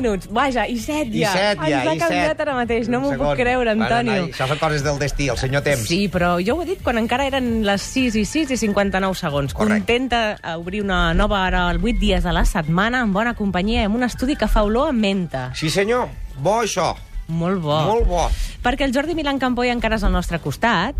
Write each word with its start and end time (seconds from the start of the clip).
Les 0.00 0.26
6 0.26 0.26
i 0.26 0.26
6 0.26 0.26
minuts. 0.26 0.28
Vaja, 0.30 0.66
i 0.66 0.78
7 0.78 1.10
I 1.14 1.22
ja, 1.22 1.32
Ens 1.52 1.86
ha 1.86 1.96
canviat 2.06 2.40
ara 2.40 2.54
mateix, 2.54 2.88
no 2.88 3.00
m'ho 3.00 3.12
puc 3.18 3.36
creure, 3.36 3.70
Antonio. 3.70 4.26
això 4.28 4.48
són 4.48 4.58
coses 4.58 4.84
del 4.84 4.98
destí, 4.98 5.28
el 5.28 5.38
senyor 5.38 5.62
temps. 5.62 5.86
Sí, 5.86 6.08
però 6.08 6.38
jo 6.44 6.56
ho 6.56 6.62
he 6.62 6.66
dit 6.66 6.82
quan 6.82 6.98
encara 6.98 7.26
eren 7.26 7.62
les 7.66 7.82
6 7.82 8.16
i 8.16 8.24
6 8.24 8.50
i 8.50 8.56
59 8.56 9.14
segons. 9.18 9.54
Correcte. 9.54 9.80
Contenta 9.80 10.56
obrir 10.56 10.82
una 10.82 11.14
nova 11.14 11.44
hora 11.46 11.70
el 11.70 11.78
8 11.78 11.98
dies 12.00 12.24
de 12.24 12.32
la 12.32 12.44
setmana 12.44 13.02
amb 13.02 13.14
bona 13.14 13.34
companyia 13.34 13.86
amb 13.86 13.96
un 13.96 14.04
estudi 14.04 14.36
que 14.36 14.48
fa 14.48 14.62
olor 14.62 14.88
a 14.90 14.92
menta. 14.92 15.50
Sí, 15.54 15.70
senyor. 15.70 16.08
Bo, 16.38 16.62
això. 16.62 16.94
Molt 17.30 17.60
bo. 17.62 17.80
Molt 17.86 18.06
bo. 18.10 18.28
Perquè 18.62 18.84
el 18.84 18.92
Jordi 18.92 19.14
Milan 19.14 19.38
Campoy 19.38 19.70
encara 19.70 19.96
és 19.96 20.04
al 20.04 20.12
nostre 20.12 20.40
costat 20.42 20.96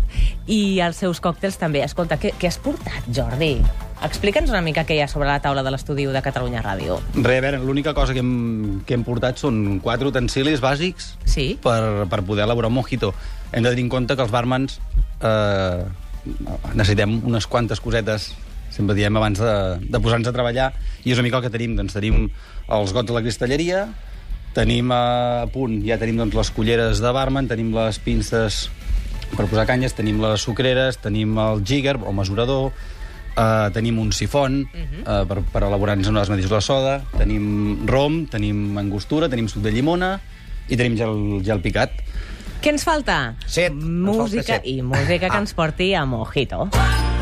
i 0.47 0.79
els 0.79 0.97
seus 0.97 1.19
còctels 1.19 1.59
també. 1.59 1.83
Escolta, 1.83 2.17
què, 2.17 2.33
què 2.39 2.47
has 2.47 2.57
portat, 2.57 3.03
Jordi? 3.11 3.57
Explica'ns 4.01 4.49
una 4.49 4.63
mica 4.65 4.81
què 4.87 4.95
hi 4.97 5.01
ha 5.03 5.07
sobre 5.09 5.27
la 5.29 5.37
taula 5.43 5.61
de 5.61 5.71
l'estudi 5.73 6.07
de 6.09 6.21
Catalunya 6.25 6.63
Ràdio. 6.65 6.97
Re, 7.13 7.37
a 7.37 7.43
veure, 7.45 7.59
l'única 7.61 7.93
cosa 7.93 8.15
que 8.17 8.23
hem, 8.23 8.81
que 8.87 8.97
hem 8.97 9.03
portat 9.05 9.37
són 9.37 9.79
quatre 9.83 10.09
utensilis 10.09 10.63
bàsics 10.63 11.11
Sí? 11.29 11.51
per, 11.61 12.07
per 12.09 12.23
poder 12.25 12.47
elaborar 12.47 12.71
un 12.71 12.79
mojito. 12.79 13.13
Hem 13.51 13.61
de 13.61 13.73
tenir 13.75 13.85
en 13.85 13.91
compte 13.93 14.17
que 14.17 14.25
els 14.25 14.33
barmans 14.33 14.79
eh, 15.21 15.83
necessitem 16.73 17.19
unes 17.29 17.45
quantes 17.45 17.81
cosetes 17.83 18.31
sempre 18.71 18.95
diem 18.95 19.17
abans 19.19 19.37
de, 19.41 19.53
de 19.83 19.99
posar-nos 19.99 20.31
a 20.31 20.33
treballar 20.33 20.71
i 21.03 21.11
és 21.11 21.19
una 21.19 21.27
mica 21.27 21.41
el 21.41 21.45
que 21.45 21.51
tenim, 21.53 21.75
doncs 21.75 21.93
tenim 21.97 22.29
els 22.71 22.93
gots 22.95 23.09
de 23.09 23.17
la 23.17 23.21
cristalleria 23.25 23.89
tenim 24.55 24.91
a 24.91 25.47
punt, 25.51 25.79
ja 25.85 25.97
tenim 25.99 26.17
doncs, 26.19 26.35
les 26.35 26.51
culleres 26.55 27.01
de 27.03 27.11
barman, 27.15 27.47
tenim 27.47 27.71
les 27.75 27.99
pinces 28.03 28.65
per 29.31 29.45
posar 29.47 29.63
canyes, 29.69 29.95
tenim 29.95 30.19
les 30.23 30.43
sucreres, 30.43 30.97
tenim 30.99 31.37
el 31.39 31.61
jigger 31.67 31.95
o 32.03 32.11
mesurador, 32.15 32.71
eh, 33.37 33.69
tenim 33.73 33.99
un 33.99 34.11
sifon 34.11 34.65
eh, 34.73 35.23
per, 35.27 35.41
per 35.53 35.63
elaborar-nos 35.67 36.07
unes 36.11 36.29
medis 36.29 36.49
de 36.49 36.61
soda, 36.61 37.01
tenim 37.17 37.85
rom, 37.87 38.25
tenim 38.27 38.77
angostura, 38.77 39.29
tenim 39.29 39.47
suc 39.51 39.63
de 39.63 39.71
llimona 39.71 40.19
i 40.69 40.77
tenim 40.77 40.95
gel, 40.97 41.41
gel 41.43 41.59
picat. 41.61 41.91
Què 42.61 42.69
ens 42.69 42.83
falta? 42.85 43.35
Set. 43.47 43.71
Ens 43.73 43.83
Música 43.83 44.43
falta 44.43 44.59
set. 44.61 44.67
i 44.69 44.81
música 44.81 45.29
que 45.29 45.35
Ah. 45.35 45.39
ens 45.41 45.53
porti 45.53 45.93
a 45.95 46.05
Mojito. 46.05 46.69
Guajira 46.69 47.20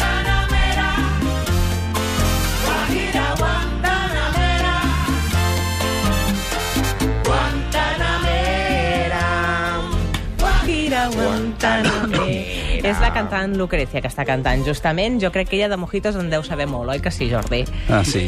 És 12.89 12.97
la 12.97 13.11
cantant 13.13 13.51
Lucrecia 13.53 14.01
que 14.01 14.09
està 14.09 14.23
cantant, 14.25 14.63
justament. 14.65 15.19
Jo 15.21 15.29
crec 15.29 15.51
que 15.51 15.57
ella 15.59 15.67
de 15.69 15.77
mojitos 15.77 16.15
en 16.17 16.31
deu 16.31 16.41
saber 16.41 16.65
molt, 16.65 16.89
oi 16.89 16.97
que 17.05 17.11
sí, 17.13 17.27
Jordi? 17.29 17.59
Ah, 17.85 17.99
sí. 18.01 18.23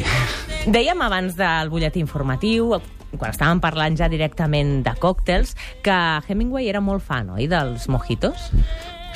Dèiem 0.69 1.01
abans 1.01 1.33
del 1.33 1.71
butlletí 1.71 1.97
informatiu, 2.03 2.75
quan 3.15 3.33
estàvem 3.33 3.57
parlant 3.63 3.97
ja 3.97 4.05
directament 4.11 4.83
de 4.85 4.93
còctels, 5.01 5.55
que 5.81 5.97
Hemingway 6.27 6.69
era 6.69 6.77
molt 6.77 7.01
fan, 7.01 7.31
oi, 7.33 7.47
dels 7.49 7.87
mojitos? 7.89 8.51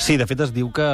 Sí, 0.02 0.18
de 0.18 0.26
fet 0.26 0.42
es 0.48 0.56
diu 0.56 0.72
que, 0.74 0.90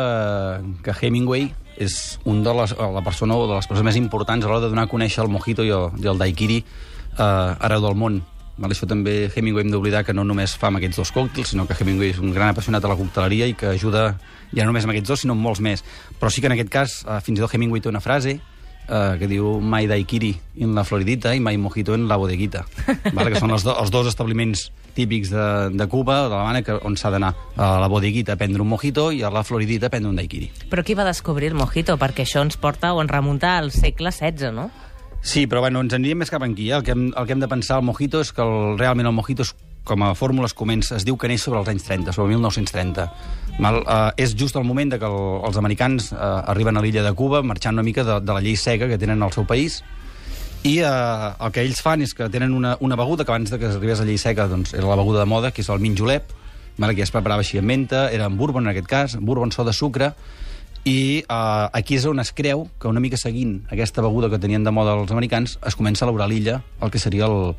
que 0.84 0.98
Hemingway 1.00 1.48
és 1.80 2.20
un 2.28 2.44
de 2.44 2.52
les, 2.60 2.76
la 2.76 3.06
persona 3.08 3.40
o 3.40 3.48
de 3.48 3.56
les 3.56 3.72
persones 3.72 3.88
més 3.88 4.02
importants 4.04 4.44
a 4.44 4.52
l'hora 4.52 4.66
de 4.66 4.74
donar 4.76 4.90
a 4.90 4.92
conèixer 4.92 5.24
el 5.24 5.32
mojito 5.32 5.64
i 5.64 5.72
el, 5.72 5.96
i 6.04 6.12
el 6.12 6.20
daiquiri 6.20 6.60
eh, 6.60 7.24
arreu 7.24 7.88
del 7.88 7.96
món. 7.96 8.20
Vale, 8.58 8.76
això 8.76 8.86
també 8.86 9.32
Hemingway 9.36 9.64
hem 9.66 9.72
d'oblidar 9.72 10.04
que 10.06 10.14
no 10.14 10.24
només 10.28 10.54
fa 10.60 10.68
amb 10.70 10.78
aquests 10.78 10.98
dos 11.00 11.12
còctels, 11.16 11.50
sinó 11.54 11.66
que 11.66 11.74
Hemingway 11.80 12.12
és 12.14 12.20
un 12.22 12.34
gran 12.36 12.50
apassionat 12.52 12.84
a 12.86 12.92
la 12.92 12.98
cocteleria 13.00 13.48
i 13.50 13.56
que 13.58 13.72
ajuda 13.74 14.18
ja 14.54 14.64
no 14.66 14.70
només 14.72 14.84
amb 14.86 14.92
aquests 14.94 15.08
dos, 15.10 15.22
sinó 15.24 15.34
amb 15.34 15.42
molts 15.42 15.62
més. 15.64 15.84
Però 16.20 16.30
sí 16.30 16.42
que 16.42 16.48
en 16.52 16.54
aquest 16.58 16.70
cas, 16.70 17.00
eh, 17.08 17.22
fins 17.26 17.40
i 17.40 17.42
tot 17.42 17.54
Hemingway 17.56 17.82
té 17.82 17.90
una 17.90 18.02
frase 18.04 18.36
eh, 18.38 19.16
que 19.18 19.28
diu 19.32 19.60
mai 19.62 19.88
daiquiri 19.88 20.36
en 20.60 20.76
la 20.76 20.84
Floridita 20.84 21.34
i 21.34 21.40
mai 21.40 21.58
mojito 21.58 21.96
en 21.96 22.08
la 22.08 22.18
bodeguita, 22.22 22.66
vale? 23.18 23.32
que 23.32 23.40
són 23.40 23.52
els, 23.56 23.64
do, 23.66 23.74
els 23.80 23.90
dos 23.90 24.06
establiments 24.12 24.68
típics 24.94 25.30
de, 25.32 25.46
de 25.72 25.88
Cuba, 25.88 26.18
de 26.28 26.30
l'Havana, 26.36 26.62
que- 26.68 26.76
on 26.84 26.98
s'ha 27.00 27.10
d'anar 27.10 27.34
a 27.56 27.80
la 27.80 27.88
bodeguita 27.88 28.34
a 28.34 28.36
prendre 28.36 28.62
un 28.62 28.68
mojito 28.68 29.10
i 29.16 29.22
a 29.24 29.30
la 29.32 29.42
Floridita 29.48 29.88
a 29.88 29.90
prendre 29.90 30.10
un 30.12 30.18
daiquiri. 30.20 30.52
Però 30.70 30.84
qui 30.84 30.94
va 31.00 31.06
descobrir 31.08 31.48
el 31.48 31.56
mojito? 31.56 31.96
Perquè 31.98 32.26
això 32.28 32.44
ens 32.44 32.58
porta 32.60 32.92
o 32.94 33.02
ens 33.02 33.10
remunta 33.10 33.58
al 33.58 33.72
segle 33.72 34.12
XVI, 34.12 34.52
no? 34.52 34.70
Sí, 35.22 35.46
però 35.46 35.62
bueno, 35.62 35.84
ens 35.86 35.94
aniríem 35.94 36.24
més 36.24 36.32
cap 36.34 36.44
aquí. 36.44 36.72
Eh? 36.72 36.78
El, 36.80 36.84
que 36.86 36.96
hem, 36.96 37.12
el 37.14 37.28
que 37.28 37.36
hem 37.36 37.44
de 37.44 37.50
pensar 37.50 37.78
al 37.78 37.86
mojito 37.86 38.22
és 38.26 38.34
que 38.34 38.42
el, 38.42 38.80
realment 38.80 39.08
el 39.08 39.14
mojito 39.14 39.46
és, 39.46 39.54
com 39.86 40.02
a 40.06 40.12
fórmula 40.18 40.50
es 40.50 40.54
comença, 40.58 40.96
es 40.98 41.06
diu 41.06 41.18
que 41.18 41.30
neix 41.30 41.46
sobre 41.46 41.62
els 41.62 41.70
anys 41.70 41.86
30, 41.88 42.14
sobre 42.14 42.34
1930. 42.34 43.08
Mal, 43.62 43.82
eh, 43.82 44.24
és 44.26 44.36
just 44.38 44.58
el 44.58 44.66
moment 44.66 44.94
de 44.94 45.00
que 45.02 45.10
el, 45.10 45.22
els 45.48 45.58
americans 45.62 46.12
eh, 46.14 46.20
arriben 46.54 46.78
a 46.78 46.84
l'illa 46.86 47.06
de 47.06 47.14
Cuba 47.18 47.42
marxant 47.46 47.78
una 47.78 47.86
mica 47.86 48.06
de, 48.06 48.20
de 48.26 48.38
la 48.38 48.42
llei 48.42 48.58
seca 48.58 48.90
que 48.90 49.00
tenen 49.02 49.22
al 49.22 49.34
seu 49.34 49.46
país 49.46 49.82
i 50.64 50.78
eh, 50.80 50.90
el 51.42 51.54
que 51.54 51.64
ells 51.64 51.82
fan 51.82 52.04
és 52.06 52.14
que 52.14 52.28
tenen 52.30 52.54
una, 52.54 52.76
una 52.86 52.98
beguda 52.98 53.26
que 53.26 53.34
abans 53.34 53.50
de 53.50 53.58
que 53.58 53.72
arribés 53.72 54.02
a 54.02 54.06
llei 54.06 54.20
seca 54.22 54.46
doncs, 54.50 54.76
era 54.78 54.90
la 54.90 54.98
beguda 55.00 55.24
de 55.24 55.30
moda, 55.30 55.50
que 55.52 55.64
és 55.66 55.70
el 55.74 55.82
minjolep, 55.82 56.30
vale, 56.78 56.94
que 56.98 57.02
es 57.06 57.14
preparava 57.14 57.42
així 57.42 57.58
amb 57.58 57.72
menta, 57.72 58.08
era 58.14 58.28
amb 58.30 58.38
bourbon 58.38 58.68
en 58.68 58.74
aquest 58.74 58.90
cas, 58.90 59.18
bourbon 59.18 59.54
so 59.54 59.66
de 59.66 59.74
sucre, 59.74 60.12
i 60.84 61.24
uh, 61.30 61.70
aquí 61.78 61.98
és 62.00 62.06
on 62.10 62.20
es 62.24 62.32
creu 62.34 62.66
que 62.82 62.90
una 62.90 63.02
mica 63.04 63.20
seguint 63.20 63.60
aquesta 63.70 64.02
beguda 64.02 64.32
que 64.32 64.40
tenien 64.42 64.64
de 64.66 64.74
moda 64.74 64.96
els 64.98 65.12
americans 65.14 65.60
es 65.62 65.78
comença 65.78 66.06
a 66.06 66.08
elaborar 66.08 66.26
a 66.26 66.32
l'illa 66.32 66.62
el 66.82 66.90
que 66.90 67.00
seria 67.00 67.28
el, 67.30 67.54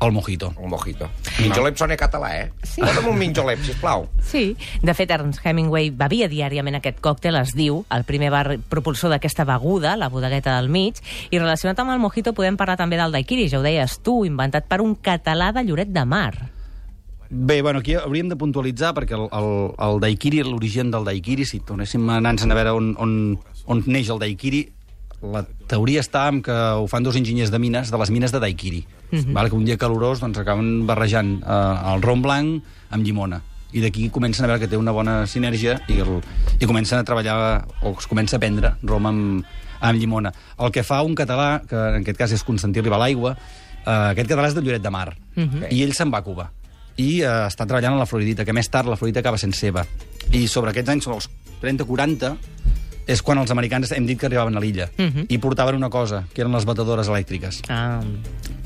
el 0.00 0.12
mojito. 0.12 0.52
Un 0.56 0.70
mojito. 0.70 1.08
Minjolep 1.40 1.76
sona 1.76 1.96
català, 1.96 2.30
eh? 2.40 2.52
Sí. 2.64 2.80
Posa'm 2.80 3.10
un 3.12 3.18
minjolep, 3.20 3.60
sisplau. 3.64 4.06
Sí. 4.24 4.56
De 4.82 4.94
fet, 4.96 5.12
Ernst 5.12 5.44
Hemingway 5.44 5.90
bevia 5.92 6.28
diàriament 6.32 6.78
aquest 6.80 7.02
còctel, 7.04 7.36
es 7.40 7.52
diu, 7.56 7.82
el 7.92 8.06
primer 8.08 8.30
bar 8.32 8.46
propulsor 8.72 9.12
d'aquesta 9.12 9.44
beguda, 9.48 9.96
la 10.00 10.08
bodegueta 10.12 10.56
del 10.56 10.70
mig, 10.72 11.00
i 11.30 11.38
relacionat 11.38 11.80
amb 11.80 11.92
el 11.96 12.00
mojito 12.00 12.32
podem 12.36 12.56
parlar 12.60 12.78
també 12.80 13.00
del 13.00 13.12
daiquiri, 13.12 13.48
ja 13.52 13.60
ho 13.60 13.66
deies 13.66 14.00
tu, 14.04 14.22
inventat 14.28 14.68
per 14.68 14.80
un 14.84 14.96
català 14.96 15.52
de 15.56 15.64
Lloret 15.68 15.92
de 15.92 16.06
Mar. 16.08 16.34
Bé, 17.32 17.62
bueno, 17.62 17.78
aquí 17.78 17.94
hauríem 17.94 18.26
de 18.28 18.34
puntualitzar 18.34 18.90
perquè 18.96 19.14
el, 19.14 19.28
el, 19.30 19.48
el 19.78 20.00
daiquiri, 20.02 20.40
l'origen 20.42 20.88
del 20.90 21.04
daiquiri, 21.06 21.44
si 21.46 21.60
tornéssim 21.62 22.08
a 22.10 22.16
anar 22.18 22.34
a 22.34 22.56
veure 22.58 22.72
on, 22.74 22.88
on, 22.98 23.12
on 23.70 23.82
neix 23.86 24.10
el 24.10 24.18
daiquiri, 24.18 24.64
la 25.22 25.44
teoria 25.70 26.02
està 26.02 26.24
en 26.32 26.40
que 26.42 26.50
ho 26.50 26.88
fan 26.90 27.06
dos 27.06 27.14
enginyers 27.14 27.52
de 27.54 27.60
mines, 27.62 27.92
de 27.92 28.00
les 28.02 28.10
mines 28.10 28.34
de 28.34 28.40
daiquiri. 28.42 28.82
Mm 29.12 29.18
-hmm. 29.18 29.48
Que 29.48 29.56
un 29.56 29.64
dia 29.64 29.76
calorós 29.76 30.18
doncs, 30.20 30.38
acaben 30.38 30.86
barrejant 30.86 31.42
eh, 31.42 31.94
el 31.94 32.02
rom 32.02 32.22
blanc 32.22 32.64
amb 32.90 33.04
llimona. 33.04 33.42
I 33.72 33.80
d'aquí 33.80 34.10
comencen 34.10 34.44
a 34.44 34.48
veure 34.48 34.60
que 34.60 34.68
té 34.68 34.76
una 34.76 34.90
bona 34.90 35.26
sinergia 35.26 35.80
i, 35.86 36.00
el, 36.00 36.20
i 36.58 36.66
comencen 36.66 36.98
a 36.98 37.04
treballar, 37.04 37.64
o 37.82 37.94
es 37.96 38.06
comença 38.06 38.36
a 38.36 38.40
prendre 38.40 38.74
rom 38.82 39.06
amb, 39.06 39.44
amb 39.80 39.98
llimona. 39.98 40.32
El 40.58 40.72
que 40.72 40.82
fa 40.82 41.02
un 41.02 41.14
català, 41.14 41.62
que 41.64 41.76
en 41.76 42.02
aquest 42.02 42.18
cas 42.18 42.32
és 42.32 42.42
Constantí 42.42 42.80
Ribalaigua, 42.80 43.36
eh, 43.86 44.10
aquest 44.10 44.28
català 44.28 44.48
és 44.48 44.54
de 44.54 44.62
Lloret 44.62 44.82
de 44.82 44.90
Mar, 44.90 45.16
mm 45.36 45.44
-hmm. 45.44 45.66
i 45.70 45.82
ell 45.82 45.92
se'n 45.92 46.10
va 46.10 46.18
a 46.18 46.22
Cuba 46.22 46.50
i 46.96 47.20
eh, 47.22 47.28
està 47.46 47.66
treballant 47.66 47.94
a 47.94 48.02
la 48.02 48.08
Floridita, 48.08 48.44
que 48.44 48.54
més 48.56 48.68
tard 48.70 48.88
la 48.88 48.96
Floridita 48.96 49.20
acaba 49.20 49.38
sent 49.38 49.54
seva. 49.56 49.84
I 50.32 50.46
sobre 50.48 50.72
aquests 50.72 50.94
anys, 50.94 51.06
sobre 51.06 51.20
els 51.20 51.30
30-40, 51.62 52.34
és 53.10 53.22
quan 53.26 53.40
els 53.40 53.50
americans 53.50 53.90
hem 53.96 54.06
dit 54.06 54.18
que 54.18 54.28
arribaven 54.28 54.56
a 54.56 54.60
l'illa. 54.60 54.88
Uh 54.96 55.06
-huh. 55.06 55.26
I 55.28 55.38
portaven 55.38 55.74
una 55.74 55.90
cosa, 55.90 56.24
que 56.32 56.42
eren 56.42 56.52
les 56.52 56.64
batedores 56.64 57.08
elèctriques. 57.08 57.62
Ah, 57.68 58.00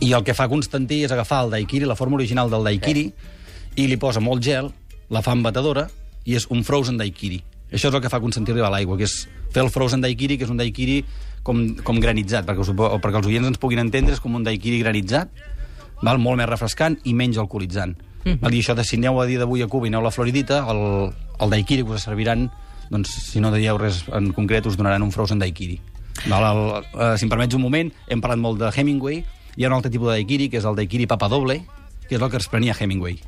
I 0.01 0.13
el 0.13 0.25
que 0.25 0.35
fa 0.35 0.49
Constantí 0.49 1.05
és 1.05 1.13
agafar 1.13 1.45
el 1.45 1.51
daiquiri, 1.51 1.87
la 1.87 1.97
forma 1.97 2.17
original 2.17 2.51
del 2.51 2.65
daiquiri, 2.65 3.13
i 3.77 3.87
li 3.87 3.97
posa 3.97 4.21
molt 4.21 4.43
gel, 4.43 4.73
la 5.09 5.23
fa 5.23 5.33
amb 5.33 5.45
batedora, 5.45 5.89
i 6.25 6.35
és 6.35 6.47
un 6.51 6.65
frozen 6.65 6.97
daiquiri. 6.97 7.43
Això 7.73 7.89
és 7.89 7.95
el 7.95 8.01
que 8.01 8.11
fa 8.11 8.21
Constantí 8.21 8.53
arribar 8.53 8.69
a 8.69 8.71
l'aigua, 8.71 8.97
que 8.97 9.05
és 9.05 9.29
fer 9.51 9.63
el 9.63 9.71
frozen 9.71 10.01
daiquiri, 10.01 10.37
que 10.39 10.45
és 10.45 10.51
un 10.51 10.57
daiquiri 10.57 11.05
com, 11.43 11.77
com 11.83 12.01
granitzat, 12.01 12.47
perquè, 12.47 12.61
us, 12.61 12.71
perquè 12.71 13.17
els 13.17 13.27
oients 13.27 13.49
ens 13.49 13.59
puguin 13.59 13.79
entendre, 13.79 14.15
és 14.17 14.21
com 14.21 14.35
un 14.35 14.45
daiquiri 14.47 14.81
granitzat, 14.81 15.29
val? 16.03 16.19
molt 16.19 16.37
més 16.37 16.49
refrescant 16.49 16.99
i 17.05 17.15
menys 17.15 17.39
alcoholitzant. 17.39 17.97
Mm 18.25 18.31
-hmm. 18.41 18.55
I 18.55 18.61
això 18.61 18.75
de 18.75 18.85
si 18.85 18.97
aneu 18.97 19.21
a 19.21 19.27
dia 19.27 19.39
d'avui 19.39 19.63
a 19.63 19.67
Cuba 19.69 19.87
i 19.87 19.89
aneu 19.89 20.01
a 20.01 20.05
la 20.05 20.11
Floridita, 20.11 20.65
el, 20.71 21.13
el 21.41 21.51
daiquiri 21.51 21.85
que 21.85 21.91
us 21.91 22.03
serviran, 22.03 22.51
doncs, 22.91 23.09
si 23.09 23.41
no 23.41 23.53
dieu 23.53 23.77
res 23.79 24.05
en 24.13 24.33
concret, 24.33 24.67
us 24.67 24.77
donaran 24.77 25.03
un 25.03 25.13
frozen 25.13 25.39
daiquiri. 25.39 25.81
Val? 26.29 26.45
El, 26.57 26.85
eh, 27.01 27.19
si 27.19 27.25
em 27.25 27.29
permets 27.31 27.55
un 27.55 27.61
moment, 27.63 27.93
hem 28.09 28.21
parlat 28.21 28.39
molt 28.39 28.59
de 28.59 28.71
Hemingway, 28.75 29.25
hi 29.57 29.65
ha 29.65 29.69
un 29.69 29.75
altre 29.75 29.91
tipus 29.91 30.09
de 30.09 30.15
daiquiri, 30.15 30.49
que 30.49 30.59
és 30.59 30.65
el 30.65 30.75
daiquiri 30.75 31.07
papa 31.07 31.29
doble, 31.29 31.65
que 32.09 32.17
és 32.17 32.23
el 32.23 32.31
que 32.31 32.37
es 32.37 32.49
prenia 32.49 32.75
Hemingway. 32.79 33.19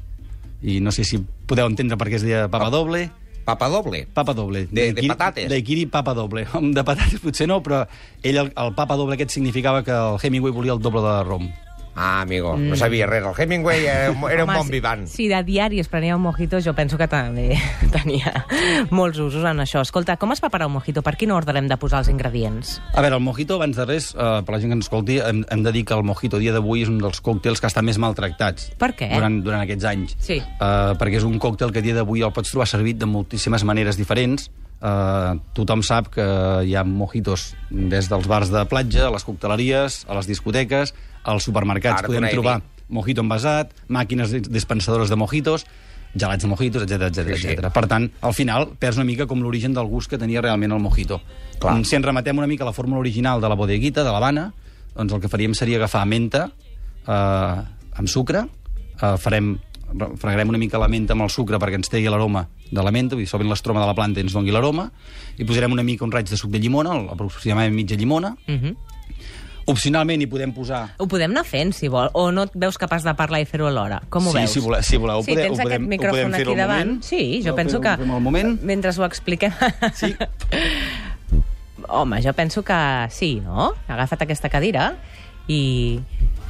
I 0.62 0.81
no 0.81 0.90
sé 0.90 1.04
si 1.04 1.19
podeu 1.46 1.66
entendre 1.66 1.96
per 1.96 2.08
què 2.08 2.14
es 2.16 2.22
deia 2.22 2.48
papa 2.48 2.70
doble. 2.70 3.10
Papa 3.44 3.69
doble. 3.69 4.06
Papa 4.12 4.34
doble. 4.34 4.66
De- 4.70 4.93
de 4.93 5.06
patates. 5.06 5.48
Daiquiri 5.48 5.87
papa 5.87 6.14
doble. 6.14 6.46
De 6.75 6.82
patates 6.82 7.20
potser 7.20 7.46
no, 7.46 7.62
però 7.62 7.87
ell, 8.22 8.37
el, 8.37 8.52
el 8.56 8.75
papa 8.75 8.96
doble 8.96 9.14
aquest 9.14 9.31
significava 9.31 9.84
que 9.84 9.93
el 9.93 10.16
Hemingway 10.22 10.52
volia 10.52 10.72
el 10.72 10.81
doble 10.81 11.00
de 11.02 11.22
rom. 11.22 11.48
Ah, 11.98 12.20
amigo, 12.20 12.56
no 12.58 12.76
sabia 12.76 13.06
res. 13.06 13.25
El 13.25 13.32
Hemingway 13.43 13.87
era, 13.87 14.10
un- 14.10 14.31
era 14.31 14.44
un 14.44 14.50
Home, 14.50 14.58
bon 14.58 14.66
si- 14.66 14.72
vivant. 14.72 15.06
Si 15.08 15.28
de 15.28 15.43
diari 15.43 15.81
es 15.81 15.88
prenia 15.88 16.14
un 16.14 16.20
mojito, 16.22 16.58
jo 16.60 16.75
penso 16.75 16.98
que 16.98 17.08
també 17.08 17.56
tenia 17.93 18.44
molts 18.90 19.19
usos 19.19 19.43
en 19.48 19.60
això. 19.64 19.81
Escolta, 19.81 20.19
com 20.19 20.31
es 20.32 20.40
prepara 20.44 20.66
un 20.66 20.75
mojito? 20.75 21.02
Per 21.02 21.16
quin 21.16 21.31
ordre 21.32 21.56
hem 21.58 21.69
de 21.69 21.76
posar 21.81 22.00
els 22.04 22.08
ingredients? 22.12 22.82
A 22.93 23.00
veure, 23.00 23.16
el 23.16 23.22
mojito, 23.25 23.54
abans 23.56 23.76
de 23.76 23.87
res, 23.88 24.10
eh, 24.14 24.43
per 24.44 24.54
la 24.54 24.60
gent 24.60 24.70
que 24.75 24.76
ens 24.76 24.84
escolti, 24.87 25.19
hem, 25.20 25.44
hem 25.50 25.62
de 25.64 25.72
dir 25.72 25.84
que 25.88 25.94
el 25.94 26.04
mojito 26.04 26.38
dia 26.38 26.52
d'avui 26.52 26.82
és 26.82 26.88
un 26.93 26.98
dels 26.98 27.22
còctels 27.25 27.60
que 27.60 27.66
estan 27.66 27.84
més 27.88 27.96
maltractats. 27.98 28.70
Per 28.76 28.93
què? 28.94 29.08
Durant, 29.14 29.40
durant 29.43 29.62
aquests 29.64 29.84
anys. 29.88 30.16
Sí. 30.20 30.37
Eh, 30.43 30.93
perquè 31.00 31.16
és 31.16 31.25
un 31.25 31.38
còctel 31.40 31.72
que 31.72 31.81
dia 31.81 31.94
d'avui 31.96 32.20
el 32.20 32.32
pots 32.37 32.50
trobar 32.52 32.69
servit 32.69 32.98
de 33.00 33.06
moltíssimes 33.08 33.64
maneres 33.64 33.96
diferents, 33.96 34.50
eh, 34.86 35.32
tothom 35.58 35.82
sap 35.82 36.12
que 36.14 36.26
hi 36.68 36.76
ha 36.78 36.84
mojitos 36.86 37.48
des 37.70 38.06
dels 38.12 38.28
bars 38.30 38.52
de 38.54 38.62
platja, 38.70 39.08
a 39.08 39.12
les 39.14 39.24
cocteleries, 39.26 40.04
a 40.08 40.14
les 40.20 40.28
discoteques, 40.30 40.94
als 41.26 41.48
supermercats 41.48 42.04
Ara, 42.04 42.06
podem 42.12 42.28
trobar 42.30 42.60
mojito 42.88 43.24
envasat, 43.24 43.72
màquines 43.90 44.30
dis- 44.30 44.46
dispensadores 44.52 45.10
de 45.10 45.16
mojitos, 45.18 45.64
gelats 46.14 46.44
de 46.44 46.48
mojitos, 46.48 46.84
etc 46.86 47.08
etc 47.10 47.34
Sí, 47.36 47.48
sí. 47.48 47.56
Per 47.74 47.86
tant, 47.90 48.06
al 48.22 48.32
final, 48.32 48.68
perds 48.78 48.96
una 48.96 49.04
mica 49.04 49.26
com 49.26 49.42
l'origen 49.42 49.74
del 49.74 49.88
gust 49.90 50.08
que 50.08 50.16
tenia 50.22 50.40
realment 50.40 50.72
el 50.72 50.80
mojito. 50.80 51.18
Clar. 51.60 51.74
Si 51.84 51.96
ens 51.98 52.06
rematem 52.06 52.38
una 52.38 52.46
mica 52.46 52.62
a 52.64 52.70
la 52.70 52.72
fórmula 52.72 53.00
original 53.02 53.40
de 53.42 53.48
la 53.50 53.56
bodeguita, 53.58 54.04
de 54.06 54.12
l'Havana, 54.14 54.52
doncs 54.94 55.12
el 55.12 55.20
que 55.20 55.28
faríem 55.28 55.52
seria 55.58 55.76
agafar 55.82 56.06
menta 56.06 56.46
eh, 57.06 57.58
amb 57.98 58.08
sucre, 58.08 58.46
eh, 59.02 59.16
farem 59.18 59.56
re- 59.92 60.12
fregarem 60.16 60.48
una 60.54 60.58
mica 60.62 60.78
la 60.80 60.88
menta 60.88 61.12
amb 61.12 61.26
el 61.26 61.30
sucre 61.34 61.58
perquè 61.60 61.76
ens 61.82 61.90
tregui 61.92 62.08
l'aroma 62.08 62.46
de 62.70 62.82
la 62.82 62.90
menta, 62.90 63.14
vull 63.14 63.24
dir, 63.24 63.30
solvent 63.30 63.50
l'estroma 63.50 63.80
de 63.80 63.86
la 63.86 63.94
planta 63.94 64.20
i 64.20 64.26
ens 64.26 64.34
doni 64.34 64.50
l'aroma, 64.54 64.90
i 65.38 65.44
posarem 65.44 65.72
una 65.72 65.84
mica 65.86 66.04
un 66.04 66.12
raig 66.12 66.28
de 66.28 66.36
suc 66.36 66.50
de 66.50 66.58
llimona, 66.58 66.94
aproximadament 67.12 67.74
mitja 67.74 67.96
llimona. 67.96 68.36
Uh 68.48 68.54
-huh. 68.54 68.76
Opcionalment 69.66 70.22
hi 70.22 70.28
podem 70.30 70.52
posar 70.54 70.94
Ho 71.02 71.08
podem 71.10 71.32
anar 71.32 71.42
fent, 71.44 71.72
si 71.74 71.88
vol, 71.88 72.08
o 72.14 72.30
no 72.30 72.44
et 72.46 72.50
veus 72.54 72.78
capaç 72.78 73.02
de 73.02 73.14
parlar 73.18 73.40
i 73.40 73.44
fer-ho 73.44 73.66
alhora? 73.66 74.00
Com 74.08 74.28
ho 74.28 74.30
sí, 74.30 74.38
veus? 74.38 74.50
si 74.50 74.60
voleu, 74.60 74.82
si 74.82 74.96
voleu, 74.96 75.18
ho 75.18 75.22
sí, 75.22 75.32
podem, 75.32 75.44
tens 75.44 75.58
ho 75.58 75.62
podem, 75.62 75.82
aquest 75.82 75.90
micròfon 75.90 76.18
ho 76.18 76.22
podem 76.22 76.32
fer 76.32 76.46
aquí 76.46 76.56
davant. 76.56 76.86
moment. 76.86 77.02
Sí, 77.02 77.42
jo 77.44 77.52
Ho 77.52 77.56
penso 77.56 77.80
que... 77.80 77.88
ho 77.88 78.14
al 78.14 78.20
moment. 78.20 78.62
Mentre 78.62 78.92
ho 78.96 79.04
expliquem... 79.04 79.52
Sí. 79.94 80.14
Home, 81.88 82.22
jo 82.22 82.32
penso 82.32 82.62
que 82.62 83.06
sí, 83.10 83.40
no? 83.44 83.72
Ha 83.88 83.94
agafat 83.94 84.22
aquesta 84.22 84.48
cadira 84.48 84.96
i 85.48 86.00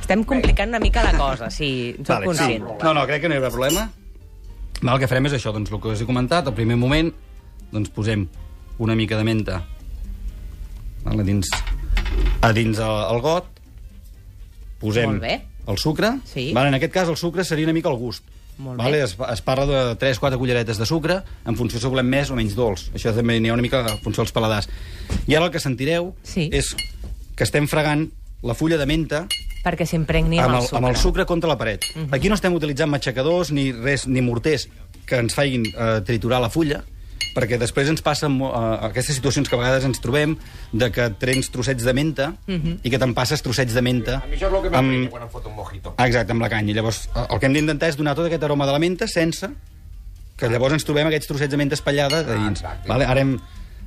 estem 0.00 0.22
complicant 0.24 0.69
una 0.69 0.78
mica 0.78 1.02
la 1.02 1.12
cosa, 1.19 1.50
sí, 1.50 1.94
en 1.98 2.06
soc 2.06 2.24
conscient. 2.24 2.64
sí. 2.64 2.84
No, 2.84 2.94
no, 2.94 3.06
crec 3.06 3.22
que 3.22 3.28
no 3.28 3.34
hi 3.34 3.38
haurà 3.38 3.50
problema. 3.50 3.90
Va, 4.84 4.93
el 4.94 5.00
que 5.00 5.08
farem 5.08 5.26
és 5.31 5.37
això, 5.38 5.52
doncs, 5.55 5.70
el 5.73 5.81
que 5.81 5.88
us 5.94 6.02
he 6.02 6.06
comentat, 6.08 6.46
al 6.46 6.55
primer 6.55 6.76
moment, 6.76 7.12
doncs 7.73 7.90
posem 7.94 8.26
una 8.78 8.94
mica 8.94 9.17
de 9.17 9.25
menta 9.25 9.62
vale, 11.05 11.23
a 11.23 11.25
dins, 11.25 11.49
a 12.44 12.52
dins 12.52 12.78
el, 12.78 12.96
el 13.14 13.20
got, 13.25 13.46
posem 14.81 15.11
Molt 15.17 15.23
bé. 15.23 15.37
el 15.67 15.78
sucre, 15.78 16.11
Sí. 16.28 16.52
vale, 16.52 16.69
en 16.69 16.75
aquest 16.75 16.93
cas 16.93 17.08
el 17.08 17.17
sucre 17.17 17.44
seria 17.44 17.64
una 17.67 17.73
mica 17.73 17.88
el 17.88 17.96
gust. 17.96 18.25
Molt 18.58 18.78
vale? 18.81 18.99
bé. 18.99 19.05
Es, 19.05 19.17
es 19.32 19.43
parla 19.43 19.67
de 19.67 19.96
3-4 20.00 20.38
culleretes 20.38 20.79
de 20.79 20.87
sucre, 20.87 21.22
en 21.44 21.56
funció 21.56 21.81
si 21.81 21.87
volem 21.93 22.06
més 22.08 22.31
o 22.31 22.37
menys 22.37 22.55
dolç. 22.56 22.87
Això 22.96 23.12
també 23.14 23.38
n'hi 23.40 23.50
ha 23.50 23.56
una 23.56 23.62
mica 23.64 23.82
en 23.84 23.99
funció 24.05 24.22
dels 24.25 24.32
paladars. 24.32 24.69
I 25.26 25.34
ara 25.37 25.46
el 25.46 25.52
que 25.52 25.61
sentireu 25.61 26.14
Sí. 26.22 26.49
és 26.52 26.75
que 27.37 27.44
estem 27.44 27.67
fregant 27.69 28.08
la 28.43 28.55
fulla 28.55 28.79
de 28.81 28.87
menta 28.87 29.26
Perquè 29.66 29.86
s'impregni 29.88 30.38
amb, 30.38 30.52
amb 30.52 30.60
el 30.60 30.66
sucre. 30.68 30.78
amb 30.78 30.88
el 30.92 30.96
sucre 31.00 31.26
contra 31.26 31.50
la 31.50 31.58
paret. 31.58 31.84
Uh 31.94 32.02
-huh. 32.02 32.14
Aquí 32.14 32.28
no 32.28 32.34
estem 32.34 32.54
utilitzant 32.54 32.90
matxacadors 32.90 33.50
ni 33.50 33.72
res 33.72 34.06
ni 34.06 34.20
morters 34.22 34.68
que 35.06 35.18
ens 35.18 35.34
facin 35.34 35.66
eh, 35.66 36.00
triturar 36.06 36.40
la 36.40 36.50
fulla, 36.50 36.84
perquè 37.36 37.58
després 37.60 37.90
ens 37.92 38.02
passen 38.02 38.40
eh, 38.40 38.50
aquestes 38.88 39.18
situacions 39.18 39.48
que 39.48 39.56
a 39.56 39.60
vegades 39.60 39.84
ens 39.84 40.00
trobem 40.00 40.36
de 40.72 40.90
que 40.94 41.08
trens 41.20 41.50
trossets 41.52 41.84
de 41.84 41.94
menta 41.96 42.32
uh 42.46 42.54
-huh. 42.54 42.78
i 42.82 42.90
que 42.90 42.98
te'n 42.98 43.14
passes 43.14 43.42
trossets 43.42 43.74
de 43.74 43.82
menta 43.82 44.22
A 44.24 44.26
mi 44.26 44.36
això 44.36 44.48
és 44.48 44.54
el 44.54 44.62
que 44.62 44.70
m'emprenya 44.70 45.10
quan 45.10 45.22
em 45.22 45.28
fot 45.28 45.46
un 45.46 45.54
mojito. 45.54 45.94
Ah, 45.96 46.06
Exacte, 46.06 46.32
amb 46.32 46.40
la 46.40 46.48
canya. 46.48 46.74
Llavors, 46.74 47.08
eh, 47.14 47.26
el 47.30 47.38
que 47.38 47.46
hem 47.46 47.52
d'intentar 47.52 47.88
és 47.88 47.96
donar 47.96 48.14
tot 48.14 48.26
aquest 48.26 48.42
aroma 48.42 48.66
de 48.66 48.72
la 48.72 48.78
menta 48.78 49.06
sense 49.06 49.48
que 50.36 50.48
llavors 50.48 50.72
ens 50.72 50.84
trobem 50.84 51.06
aquests 51.06 51.26
trossets 51.26 51.50
de 51.50 51.56
menta 51.56 51.74
espatllada 51.74 52.22
de 52.22 52.34
dins. 52.34 52.60
exacte. 52.60 52.88
vale? 52.88 53.04
Ara 53.04 53.20
hem, 53.20 53.38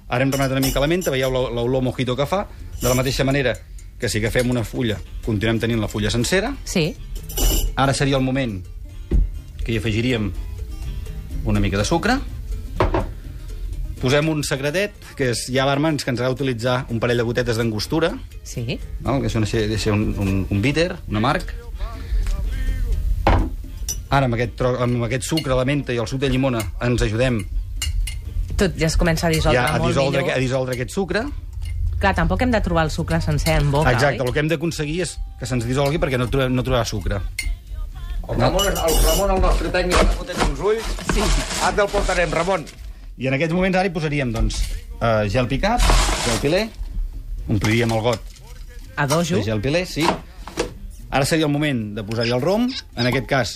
ara 0.07 0.23
hem 0.23 0.31
remenat 0.31 0.51
una 0.51 0.61
mica 0.61 0.79
la 0.79 0.87
menta, 0.87 1.11
veieu 1.11 1.29
l'olor 1.29 1.81
mojito 1.81 2.15
que 2.15 2.25
fa, 2.25 2.47
de 2.81 2.87
la 2.87 2.95
mateixa 2.95 3.23
manera 3.23 3.57
que 3.99 4.09
si 4.09 4.19
agafem 4.21 4.49
una 4.49 4.63
fulla, 4.63 4.97
continuem 5.25 5.59
tenint 5.59 5.79
la 5.81 5.87
fulla 5.91 6.11
sencera, 6.11 6.53
Sí, 6.63 6.95
Ara 7.75 7.93
seria 7.93 8.17
el 8.17 8.23
moment 8.25 8.57
que 9.63 9.71
hi 9.71 9.77
afegiríem 9.77 10.31
una 11.45 11.59
mica 11.61 11.77
de 11.77 11.85
sucre. 11.85 12.17
Posem 14.01 14.27
un 14.31 14.41
secretet, 14.47 14.95
que 15.15 15.29
és, 15.33 15.45
hi 15.51 15.59
ha 15.59 15.65
barmans 15.67 16.03
que 16.03 16.11
ens 16.11 16.19
agrada 16.19 16.33
utilitzar 16.35 16.85
un 16.89 16.99
parell 17.03 17.19
de 17.19 17.25
gotetes 17.27 17.59
d'angostura, 17.59 18.13
sí. 18.43 18.79
no? 19.03 19.19
que 19.21 19.27
això 19.27 19.39
ha 19.39 19.45
de 19.45 19.77
ser 19.79 19.93
un, 19.93 20.13
un, 20.19 20.45
un 20.49 20.61
bitter, 20.63 20.93
un 21.07 21.19
amarg. 21.19 21.51
Ara, 24.09 24.25
amb 24.25 24.35
aquest, 24.39 24.55
tro, 24.57 24.73
amb 24.81 25.03
aquest 25.05 25.27
sucre, 25.27 25.53
la 25.55 25.65
menta 25.69 25.93
i 25.93 25.99
el 26.01 26.07
suc 26.09 26.19
de 26.23 26.29
llimona, 26.31 26.63
ens 26.81 27.03
ajudem 27.05 27.43
Tot 28.57 28.73
ja 28.75 28.87
es 28.89 28.97
comença 28.99 29.27
a 29.27 29.31
dissoldre 29.31 29.59
ja 29.61 29.67
a 29.75 29.77
molt 29.77 29.93
dissoldre, 29.93 30.23
millor. 30.23 30.35
a 30.35 30.41
dissoldre 30.41 30.75
aquest 30.75 30.91
sucre. 30.95 31.21
Clar, 31.99 32.13
tampoc 32.15 32.41
hem 32.45 32.51
de 32.53 32.61
trobar 32.63 32.85
el 32.87 32.91
sucre 32.95 33.19
sencer 33.21 33.57
en 33.59 33.71
boca, 33.73 33.91
Exacte, 33.91 34.21
oi? 34.21 34.27
el 34.27 34.33
que 34.33 34.39
hem 34.39 34.49
d'aconseguir 34.51 35.01
és 35.03 35.17
que 35.39 35.47
se'ns 35.49 35.65
dissolgui 35.67 35.99
perquè 35.99 36.19
no, 36.19 36.29
trobem, 36.31 36.53
no 36.55 36.63
trobarà 36.63 36.85
sucre. 36.87 37.19
El 38.29 38.37
Ramon, 38.37 38.67
el 38.69 38.99
Ramon, 39.03 39.33
el 39.35 39.41
nostre 39.43 39.71
tècnic, 39.73 39.97
ha 39.99 40.15
fotent 40.15 40.43
uns 40.45 40.59
ulls. 40.63 40.89
Sí. 41.11 41.25
Ara 41.65 41.73
te'l 41.81 41.89
portarem, 41.91 42.31
Ramon. 42.39 42.63
I 43.19 43.27
en 43.27 43.35
aquests 43.35 43.55
moments 43.57 43.75
ara 43.75 43.89
hi 43.89 43.93
posaríem, 43.95 44.31
doncs, 44.31 44.61
uh, 45.01 45.25
gel 45.27 45.49
picat, 45.51 45.83
gel 46.23 46.39
pilé, 46.43 46.61
ompliríem 47.49 47.91
el 47.91 48.03
got 48.05 48.21
A 48.95 49.07
dojo. 49.07 49.35
de 49.35 49.43
gel 49.43 49.59
pilé, 49.59 49.85
sí. 49.85 50.05
Ara 51.09 51.25
seria 51.25 51.47
el 51.49 51.51
moment 51.51 51.95
de 51.97 52.03
posar-hi 52.05 52.31
el 52.31 52.41
rom, 52.41 52.69
en 52.95 53.07
aquest 53.09 53.25
cas 53.27 53.55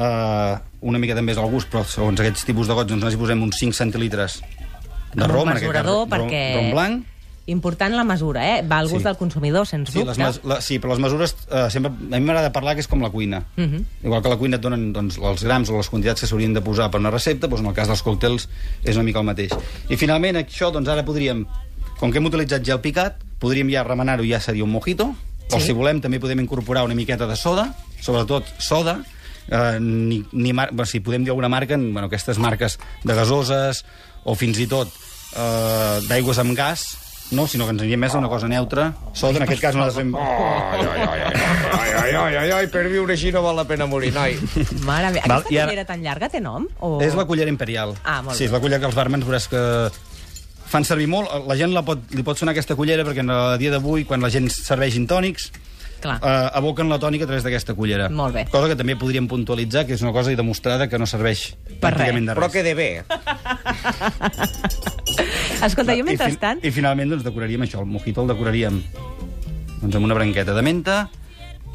uh, 0.00 0.56
una 0.80 0.98
mica 0.98 1.14
també 1.14 1.36
és 1.36 1.38
el 1.38 1.50
gust, 1.52 1.68
però 1.70 1.84
segons 1.84 2.18
aquests 2.22 2.46
tipus 2.48 2.66
de 2.70 2.74
gots 2.78 2.88
doncs 2.88 3.02
nosaltres 3.04 3.18
hi 3.18 3.22
posem 3.22 3.42
uns 3.46 3.60
5 3.60 3.76
centilitres 3.76 4.40
de 5.12 5.28
rom, 5.28 5.44
un 5.44 5.52
en 5.52 5.58
aquest 5.58 5.68
cas, 5.68 5.84
mesurador, 5.84 6.00
rom, 6.06 6.10
perquè... 6.16 6.42
rom 6.56 6.72
blanc. 6.72 7.04
Important 7.46 7.94
la 7.94 8.02
mesura, 8.02 8.42
eh? 8.58 8.62
Va 8.66 8.78
al 8.80 8.88
gust 8.88 9.02
Sí. 9.02 9.04
del 9.04 9.16
consumidor, 9.16 9.66
sens 9.66 9.90
Sí, 9.90 9.98
les, 10.00 10.06
dubte. 10.16 10.22
mes, 10.24 10.40
la, 10.44 10.60
sí, 10.60 10.78
però 10.80 10.90
les 10.90 10.98
mesures 10.98 11.36
uh, 11.46 11.70
sempre... 11.70 11.92
A 11.92 12.18
mi 12.18 12.26
m'agrada 12.26 12.50
parlar 12.52 12.74
que 12.74 12.80
és 12.82 12.88
com 12.90 13.00
la 13.02 13.10
cuina. 13.10 13.44
Uh 13.56 13.62
-huh. 13.64 13.84
Igual 14.02 14.22
que 14.22 14.28
la 14.28 14.36
cuina 14.36 14.56
et 14.56 14.62
donen 14.62 14.92
doncs, 14.92 15.18
els 15.18 15.44
grams 15.44 15.70
o 15.70 15.76
les 15.76 15.88
quantitats 15.88 16.20
que 16.20 16.26
s'haurien 16.26 16.52
de 16.54 16.60
posar 16.60 16.90
per 16.90 16.98
una 17.00 17.10
recepta, 17.10 17.46
doncs 17.46 17.60
en 17.60 17.66
el 17.68 17.74
cas 17.74 17.86
dels 17.88 18.02
còctels 18.02 18.48
és 18.84 18.96
una 18.96 19.04
mica 19.04 19.20
el 19.20 19.24
mateix. 19.26 19.52
I 19.88 19.96
finalment 19.96 20.36
això, 20.36 20.72
doncs 20.72 20.88
ara 20.88 21.04
podríem, 21.04 21.46
com 22.00 22.10
que 22.10 22.18
hem 22.18 22.26
utilitzat 22.26 22.64
gel 22.64 22.80
picat, 22.80 23.14
podríem 23.38 23.70
ja 23.70 23.84
remenar-ho 23.84 24.24
i 24.24 24.30
ja 24.32 24.40
seria 24.40 24.64
un 24.64 24.70
mojito, 24.70 25.14
o 25.52 25.60
Sí. 25.60 25.66
si 25.66 25.72
volem 25.72 26.00
també 26.00 26.18
podem 26.18 26.40
incorporar 26.40 26.82
una 26.84 26.94
miqueta 26.94 27.26
de 27.28 27.36
soda, 27.36 27.74
sobretot 28.00 28.44
soda, 28.58 29.04
eh, 29.48 29.78
ni, 29.80 30.24
ni 30.32 30.52
mar... 30.52 30.70
bueno, 30.72 30.86
si 30.86 30.98
podem 30.98 31.22
dir 31.22 31.30
alguna 31.30 31.48
marca, 31.48 31.76
bueno, 31.76 32.06
aquestes 32.06 32.38
marques 32.38 32.78
de 33.04 33.14
gasoses 33.14 33.84
o 34.24 34.34
fins 34.34 34.58
i 34.58 34.66
tot 34.66 34.88
eh, 35.36 36.00
d'aigües 36.08 36.38
amb 36.38 36.56
gas, 36.56 36.98
no, 37.32 37.46
sinó 37.50 37.64
que 37.66 37.72
ens 37.74 37.82
aniria 37.82 37.98
més 37.98 38.14
a 38.14 38.18
una 38.20 38.28
cosa 38.30 38.46
neutra. 38.48 38.92
Sort, 39.12 39.36
en 39.40 39.42
aquest 39.46 39.60
cas, 39.62 39.74
no 39.74 39.86
fem... 39.90 40.12
Ai, 40.14 40.80
ai, 40.80 41.06
ai, 41.06 41.20
ai, 41.26 41.94
ai, 41.96 42.14
ai, 42.14 42.36
ai, 42.42 42.50
ai, 42.60 42.66
per 42.70 42.84
viure 42.92 43.16
així 43.16 43.32
no 43.34 43.42
val 43.42 43.56
la 43.58 43.64
pena 43.66 43.88
morir, 43.90 44.12
noi. 44.14 44.36
Mare 44.86 45.10
meva, 45.10 45.24
aquesta 45.24 45.42
cullera 45.48 45.72
ara- 45.74 45.86
tan 45.88 46.04
llarga 46.04 46.28
té 46.30 46.40
nom? 46.44 46.68
O... 46.80 46.96
És 47.02 47.16
la 47.18 47.24
cullera 47.26 47.50
imperial. 47.50 47.96
Ah, 48.04 48.20
molt 48.22 48.38
sí, 48.38 48.44
bé. 48.44 48.50
és 48.50 48.54
la 48.54 48.60
cullera 48.62 48.80
que 48.84 48.90
els 48.92 48.98
barmans 48.98 49.26
veuràs 49.26 49.48
que 49.50 49.62
fan 50.66 50.86
servir 50.86 51.08
molt. 51.10 51.30
La 51.50 51.56
gent 51.58 51.74
la 51.74 51.82
pot, 51.86 52.02
li 52.14 52.22
pot 52.26 52.38
sonar 52.38 52.54
aquesta 52.54 52.74
cullera 52.78 53.04
perquè 53.06 53.22
en 53.26 53.30
el 53.34 53.58
dia 53.62 53.74
d'avui, 53.74 54.04
quan 54.06 54.22
la 54.22 54.30
gent 54.30 54.46
serveix 54.54 54.96
intònics, 54.98 55.50
Clar. 56.06 56.18
eh, 56.22 56.50
aboquen 56.60 56.88
la 56.88 56.98
tònica 57.02 57.26
a 57.26 57.30
través 57.30 57.42
d'aquesta 57.44 57.74
cullera. 57.74 58.08
Molt 58.08 58.34
bé. 58.38 58.46
Cosa 58.52 58.68
que 58.70 58.76
també 58.78 58.94
podríem 58.96 59.26
puntualitzar, 59.28 59.84
que 59.86 59.94
és 59.98 60.02
una 60.06 60.12
cosa 60.14 60.30
demostrada 60.38 60.86
que 60.88 60.98
no 61.02 61.06
serveix 61.06 61.56
Per 61.80 61.90
pràcticament 61.92 62.26
de 62.30 62.34
Però 62.38 62.46
res. 62.46 62.52
quede 62.52 62.74
bé. 62.78 62.90
Escolta, 65.62 65.92
jo 65.92 65.98
I, 65.98 66.02
fin- 66.02 66.10
mentrestant... 66.14 66.64
I 66.64 66.70
finalment 66.74 67.10
doncs, 67.14 67.24
decoraríem 67.26 67.62
això, 67.66 67.80
el 67.82 67.90
mojito 67.90 68.22
el 68.24 68.28
decoraríem 68.32 68.80
doncs, 69.82 69.94
amb 69.96 70.04
una 70.04 70.14
branqueta 70.18 70.54
de 70.56 70.62
menta 70.64 70.96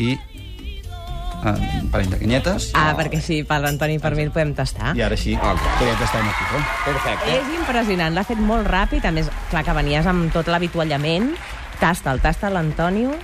i 0.02 0.14
eh, 0.14 1.82
un 1.82 1.90
parell 1.94 2.10
de 2.14 2.20
canyetes. 2.22 2.70
Ah, 2.78 2.92
perquè 2.98 3.20
sí, 3.24 3.42
per 3.48 3.60
l'Antoni 3.64 3.98
i 3.98 4.02
per 4.04 4.14
mi 4.18 4.24
el 4.28 4.32
podem 4.34 4.54
tastar. 4.58 4.94
I 4.98 5.02
ara 5.06 5.18
sí, 5.20 5.34
podeu 5.36 5.96
tastar 6.00 6.22
el 6.22 6.30
mojito. 6.30 6.62
Perfecte. 6.86 7.36
És 7.40 7.52
impressionant, 7.58 8.14
l'ha 8.16 8.24
fet 8.28 8.40
molt 8.42 8.70
ràpid, 8.70 9.06
a 9.10 9.12
més, 9.16 9.30
clar 9.52 9.66
que 9.68 9.76
venies 9.82 10.08
amb 10.10 10.30
tot 10.34 10.48
l'avituallament. 10.52 11.34
Tasta'l, 11.82 12.22
tasta 12.22 12.50
l'Antonio. 12.54 13.16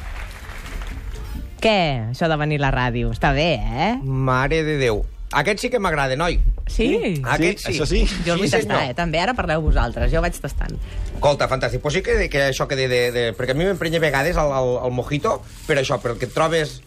Què, 1.68 1.78
això 2.14 2.30
de 2.32 2.38
venir 2.40 2.62
a 2.62 2.68
la 2.70 2.72
ràdio? 2.72 3.10
Està 3.12 3.34
bé, 3.36 3.50
eh? 3.60 3.92
Mare 4.08 4.62
de 4.64 4.78
Déu. 4.80 5.02
Aquest 5.36 5.60
sí 5.60 5.70
que 5.70 5.80
m'agrada, 5.84 6.16
noi. 6.16 6.38
Sí? 6.72 6.86
Aquest 7.28 7.66
sí. 7.66 7.74
això 7.74 7.86
sí. 7.90 8.06
Jo 8.24 8.38
el 8.38 8.40
vull 8.40 8.48
Sí, 8.48 8.54
tastar, 8.56 8.78
senyor. 8.78 8.92
eh? 8.94 8.96
També 8.96 9.20
ara 9.20 9.34
parleu 9.36 9.60
vosaltres, 9.66 10.08
jo 10.14 10.22
vaig 10.24 10.38
tastant. 10.40 10.78
Escolta, 11.14 11.50
fantàstic. 11.52 11.82
Pues 11.84 11.98
sí 11.98 12.02
que, 12.06 12.30
que 12.32 12.46
això 12.54 12.68
que 12.72 12.78
de, 12.80 12.88
de, 12.88 13.02
de... 13.12 13.24
Perquè 13.36 13.52
a 13.52 13.58
mi 13.60 13.68
m'emprenya 13.68 14.00
a 14.00 14.06
vegades 14.06 14.40
el, 14.40 14.54
el, 14.62 14.70
el 14.88 14.94
mojito 14.96 15.42
per 15.68 15.76
això, 15.82 16.00
perquè 16.00 16.30
et 16.30 16.34
trobes 16.38 16.78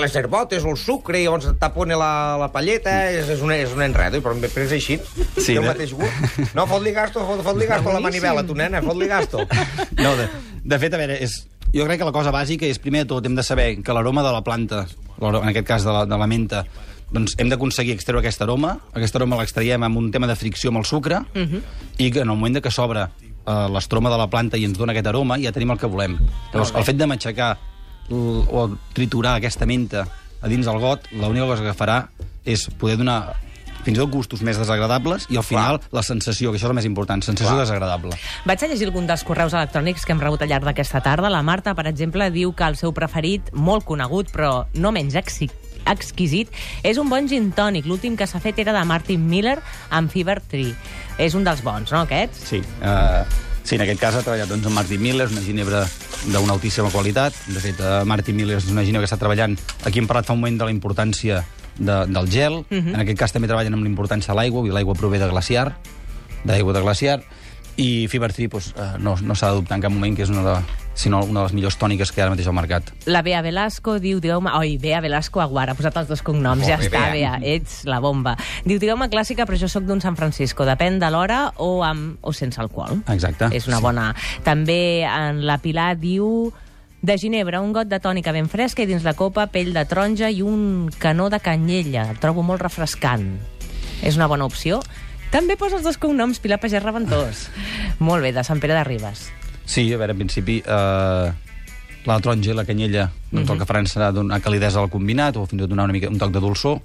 les 0.00 0.14
herbotes 0.18 0.62
o 0.66 0.70
el 0.74 0.76
sucre 0.78 1.18
i 1.22 1.28
on 1.30 1.42
se 1.42 1.52
tapona 1.58 1.96
la, 1.98 2.10
la 2.38 2.50
palleta 2.54 2.96
és, 3.10 3.30
és, 3.36 3.40
un, 3.42 3.50
és 3.54 3.70
un 3.74 3.82
enredo, 3.86 4.18
però 4.22 4.34
però 4.42 4.66
és 4.66 4.74
així. 4.76 4.98
Sí, 5.38 5.54
el 5.54 5.62
de- 5.62 5.68
mateix 5.68 5.94
gust. 5.94 6.52
No, 6.58 6.66
fot-li 6.70 6.90
gasto, 6.94 7.22
fot, 7.26 7.44
fot-li 7.46 7.66
gasto 7.70 7.90
a 7.90 7.96
la 8.00 8.02
manivela, 8.02 8.42
tu, 8.46 8.58
nena, 8.58 8.82
fot-li 8.82 9.06
gasto. 9.10 9.46
No, 10.02 10.16
de, 10.18 10.26
de 10.64 10.78
fet, 10.82 10.94
a 10.94 11.00
veure, 11.00 11.16
és, 11.22 11.40
jo 11.74 11.86
crec 11.86 12.00
que 12.00 12.08
la 12.08 12.14
cosa 12.14 12.32
bàsica 12.34 12.66
és, 12.66 12.78
primer 12.82 13.04
de 13.04 13.12
tot, 13.14 13.26
hem 13.26 13.36
de 13.38 13.44
saber 13.46 13.82
que 13.82 13.94
l'aroma 13.94 14.24
de 14.26 14.32
la 14.34 14.42
planta, 14.46 14.86
en 15.20 15.48
aquest 15.50 15.66
cas 15.66 15.86
de 15.86 15.92
la, 15.94 16.04
de 16.06 16.18
la 16.18 16.28
menta, 16.30 16.64
doncs 17.10 17.34
hem 17.38 17.50
d'aconseguir 17.50 17.94
extreure 17.96 18.22
aquest 18.22 18.42
aroma. 18.42 18.76
Aquest 18.94 19.16
aroma 19.18 19.38
l'extraiem 19.40 19.82
amb 19.82 19.98
un 19.98 20.10
tema 20.14 20.28
de 20.30 20.36
fricció 20.38 20.70
amb 20.70 20.78
el 20.78 20.86
sucre 20.86 21.18
uh 21.18 21.42
-huh. 21.42 21.62
i 21.98 22.10
que 22.10 22.20
en 22.20 22.30
el 22.30 22.36
moment 22.36 22.54
de 22.54 22.62
que 22.62 22.70
s'obre 22.70 23.02
eh, 23.02 23.68
l'estroma 23.72 24.10
de 24.10 24.18
la 24.18 24.28
planta 24.28 24.56
i 24.56 24.64
ens 24.64 24.78
dona 24.78 24.92
aquest 24.92 25.06
aroma, 25.06 25.38
ja 25.38 25.52
tenim 25.52 25.70
el 25.70 25.78
que 25.78 25.86
volem. 25.86 26.18
Llavors, 26.52 26.74
el 26.74 26.84
fet 26.84 26.96
de 26.96 27.06
matxacar 27.06 27.58
o 28.10 28.70
triturar 28.92 29.36
aquesta 29.36 29.66
menta 29.66 30.06
a 30.40 30.48
dins 30.48 30.66
del 30.66 30.78
got, 30.78 31.06
l'única 31.12 31.46
cosa 31.46 31.62
que 31.62 31.74
farà 31.76 32.08
és 32.44 32.68
poder 32.78 32.96
donar 32.96 33.36
fins 33.84 33.96
i 33.96 34.00
tot 34.00 34.10
gustos 34.12 34.42
més 34.46 34.58
desagradables, 34.60 35.26
i 35.30 35.38
al 35.40 35.44
final 35.46 35.80
la 35.92 36.02
sensació, 36.02 36.50
que 36.50 36.58
això 36.58 36.68
és 36.68 36.70
el 36.70 36.76
més 36.76 36.88
important, 36.88 37.22
sensació 37.22 37.54
Clar. 37.54 37.64
desagradable. 37.64 38.16
Vaig 38.44 38.62
a 38.62 38.68
llegir 38.68 38.86
algun 38.90 39.06
dels 39.08 39.24
correus 39.24 39.54
electrònics 39.56 40.04
que 40.04 40.12
hem 40.12 40.20
rebut 40.20 40.42
al 40.42 40.48
llarg 40.52 40.64
d'aquesta 40.68 41.00
tarda. 41.00 41.30
La 41.32 41.42
Marta, 41.42 41.74
per 41.74 41.86
exemple, 41.86 42.30
diu 42.30 42.52
que 42.52 42.64
el 42.64 42.76
seu 42.76 42.92
preferit, 42.92 43.52
molt 43.52 43.84
conegut, 43.84 44.30
però 44.32 44.66
no 44.74 44.92
menys 44.92 45.14
exi- 45.14 45.50
exquisit, 45.90 46.50
és 46.82 46.98
un 47.00 47.08
bon 47.08 47.28
gin 47.28 47.52
tònic. 47.56 47.86
L'últim 47.88 48.16
que 48.16 48.26
s'ha 48.26 48.40
fet 48.40 48.58
era 48.58 48.74
de 48.76 48.84
Martin 48.84 49.22
Miller 49.26 49.58
amb 49.90 50.10
Fever 50.12 50.40
Tree. 50.40 50.74
És 51.18 51.34
un 51.34 51.44
dels 51.44 51.62
bons, 51.64 51.90
no, 51.92 52.04
aquests? 52.04 52.44
Sí, 52.50 52.60
uh, 52.82 53.24
sí, 53.64 53.76
en 53.76 53.86
aquest 53.86 54.00
cas 54.00 54.14
ha 54.14 54.22
treballat 54.22 54.48
doncs, 54.48 54.66
amb 54.66 54.76
Martin 54.76 55.00
Miller, 55.00 55.26
és 55.26 55.32
una 55.32 55.44
ginebra 55.44 55.86
d'una 56.26 56.52
altíssima 56.52 56.90
qualitat. 56.92 57.32
De 57.48 57.60
fet, 57.60 57.80
uh, 57.80 58.04
Martin 58.04 58.36
Miller 58.36 58.58
és 58.60 58.68
una 58.68 58.84
ginebra 58.84 59.06
que 59.06 59.12
està 59.12 59.20
treballant... 59.20 59.56
Aquí 59.84 59.98
hem 60.02 60.06
parlat 60.10 60.28
fa 60.28 60.36
un 60.36 60.42
moment 60.42 60.60
de 60.60 60.68
la 60.68 60.74
importància 60.74 61.40
de, 61.80 62.04
del 62.06 62.30
gel. 62.30 62.60
Uh 62.62 62.76
-huh. 62.78 62.94
En 62.94 63.00
aquest 63.00 63.18
cas 63.18 63.32
també 63.32 63.48
treballen 63.48 63.74
amb 63.74 63.82
la 63.82 63.90
importància 63.90 64.32
de 64.34 64.36
l'aigua, 64.38 64.66
i 64.66 64.70
l'aigua 64.70 64.94
prové 64.94 65.18
de 65.18 65.26
glaciar, 65.28 65.74
d'aigua 66.44 66.72
de 66.72 66.80
glaciar, 66.80 67.22
i 67.76 68.06
Fever 68.08 68.32
Tree 68.32 68.48
doncs, 68.48 68.74
uh, 68.76 68.98
no, 68.98 69.16
no 69.22 69.34
s'ha 69.34 69.48
de 69.50 69.54
dubtar 69.54 69.76
en 69.76 69.82
cap 69.82 69.92
moment 69.92 70.14
que 70.16 70.22
és 70.22 70.28
una 70.28 70.42
de, 70.42 70.60
sinó 70.94 71.20
una 71.24 71.40
de 71.40 71.44
les 71.46 71.52
millors 71.54 71.78
tòniques 71.78 72.10
que 72.12 72.20
hi 72.20 72.22
ha 72.22 72.24
ara 72.26 72.30
mateix 72.34 72.46
al 72.46 72.52
mercat. 72.52 72.82
La 73.06 73.22
Bea 73.22 73.40
Velasco 73.42 73.98
diu, 73.98 74.20
digueu-me... 74.20 74.50
Oi, 74.58 74.76
Bea 74.76 75.00
Velasco 75.00 75.40
Aguara, 75.40 75.72
ha 75.72 75.74
posat 75.74 75.96
els 75.96 76.08
dos 76.08 76.20
cognoms, 76.22 76.58
Molt 76.60 76.68
ja 76.68 76.76
bé, 76.76 76.84
està, 76.86 77.10
Bea. 77.12 77.38
Bea, 77.38 77.54
ets 77.54 77.84
la 77.84 78.00
bomba. 78.00 78.36
Diu, 78.66 78.78
digueu-me 78.78 79.08
clàssica, 79.08 79.46
però 79.46 79.56
jo 79.56 79.68
sóc 79.68 79.84
d'un 79.84 80.00
San 80.00 80.16
Francisco. 80.16 80.64
Depèn 80.66 80.98
de 80.98 81.10
l'hora 81.10 81.52
o 81.56 81.82
amb 81.82 82.18
o 82.20 82.32
sense 82.32 82.60
alcohol. 82.60 83.00
Exacte. 83.08 83.48
És 83.52 83.66
una 83.66 83.76
Sí. 83.76 83.82
bona... 83.82 84.14
També 84.44 85.04
en 85.04 85.46
la 85.46 85.56
Pilar 85.58 85.96
diu... 85.98 86.52
De 87.00 87.16
ginebra, 87.16 87.62
un 87.64 87.72
got 87.72 87.88
de 87.88 87.96
tònica 87.96 88.32
ben 88.36 88.48
fresca 88.52 88.84
i 88.84 88.88
dins 88.88 89.04
la 89.06 89.14
copa 89.16 89.46
pell 89.48 89.72
de 89.72 89.84
taronja 89.88 90.28
i 90.28 90.42
un 90.44 90.90
canó 91.00 91.30
de 91.32 91.38
canyella. 91.40 92.10
El 92.12 92.18
trobo 92.20 92.44
molt 92.44 92.60
refrescant. 92.60 93.38
És 94.04 94.18
una 94.20 94.28
bona 94.28 94.44
opció. 94.44 94.82
També 95.32 95.56
posa 95.56 95.78
els 95.78 95.86
dos 95.86 95.96
cognoms, 95.96 96.42
Pilar 96.44 96.60
Pagès 96.60 96.82
Reventós. 96.84 97.46
molt 98.04 98.26
bé, 98.26 98.34
de 98.36 98.44
Sant 98.44 98.60
Pere 98.60 98.76
de 98.76 98.84
Ribes. 98.84 99.30
Sí, 99.64 99.86
a 99.94 99.96
veure, 99.96 100.12
en 100.12 100.20
principi, 100.20 100.58
eh, 100.60 101.32
la 102.04 102.20
taronja 102.20 102.52
i 102.52 102.58
la 102.58 102.66
canyella 102.68 103.08
doncs 103.30 103.52
el 103.54 103.60
que 103.60 103.68
faran 103.68 103.88
serà 103.88 104.10
donar 104.12 104.40
calidesa 104.44 104.82
al 104.82 104.90
combinat 104.92 105.38
o 105.38 105.46
fins 105.46 105.60
i 105.60 105.64
tot 105.64 105.72
donar 105.72 105.86
una 105.88 105.96
mica, 105.96 106.10
un 106.12 106.20
toc 106.20 106.34
de 106.34 106.42
dolçor. 106.42 106.80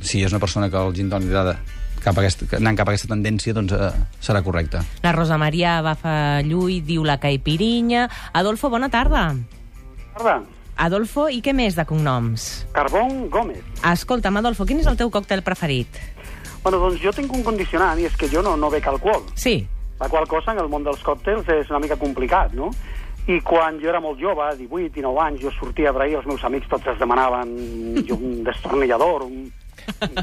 Si 0.00 0.20
és 0.24 0.32
una 0.32 0.40
persona 0.42 0.68
que 0.68 0.80
el 0.80 0.92
gin 0.96 1.08
tònic 1.12 1.32
agrada 1.32 1.56
cap 2.04 2.18
a 2.18 2.24
aquesta, 2.24 2.48
anant 2.58 2.78
cap 2.78 2.88
a 2.88 2.94
aquesta 2.94 3.10
tendència, 3.12 3.54
doncs 3.56 3.74
eh, 3.76 3.90
serà 4.22 4.44
correcte. 4.46 4.82
La 5.04 5.12
Rosa 5.16 5.38
Maria 5.40 5.80
Bafa 5.84 6.40
Llull 6.46 6.80
diu 6.86 7.04
la 7.06 7.18
caipirinya. 7.22 8.08
Adolfo, 8.32 8.70
bona 8.72 8.90
tarda. 8.92 9.28
Tarda. 10.16 10.40
Adolfo, 10.80 11.26
i 11.28 11.42
què 11.44 11.52
més 11.52 11.76
de 11.76 11.84
cognoms? 11.84 12.46
Carbón 12.72 13.26
Gómez. 13.28 13.60
Escolta'm, 13.84 14.38
Adolfo, 14.40 14.64
quin 14.64 14.80
és 14.80 14.88
el 14.88 14.96
teu 14.96 15.10
còctel 15.12 15.44
preferit? 15.44 16.00
Bueno, 16.62 16.78
doncs 16.80 17.00
jo 17.02 17.12
tinc 17.16 17.32
un 17.36 17.44
condicionant 17.44 18.00
i 18.00 18.06
és 18.08 18.16
que 18.16 18.28
jo 18.32 18.40
no, 18.44 18.54
no 18.56 18.70
bec 18.72 18.88
alcohol. 18.88 19.26
Sí. 19.36 19.58
La 20.00 20.08
qual 20.08 20.26
cosa 20.28 20.54
en 20.54 20.60
el 20.62 20.70
món 20.72 20.84
dels 20.84 21.02
còctels 21.04 21.48
és 21.52 21.68
una 21.72 21.82
mica 21.84 22.00
complicat, 22.00 22.56
no? 22.56 22.70
I 23.28 23.36
quan 23.44 23.76
jo 23.80 23.90
era 23.92 24.00
molt 24.00 24.20
jove, 24.20 24.46
18, 24.56 24.94
19 24.96 25.20
anys, 25.26 25.42
jo 25.44 25.52
sortia 25.52 25.90
a 25.92 25.96
brair, 25.96 26.16
els 26.18 26.28
meus 26.28 26.44
amics 26.48 26.68
tots 26.72 26.88
es 26.88 27.00
demanaven 27.00 27.52
un 28.16 28.40
destornillador, 28.46 29.28
un... 29.28 29.50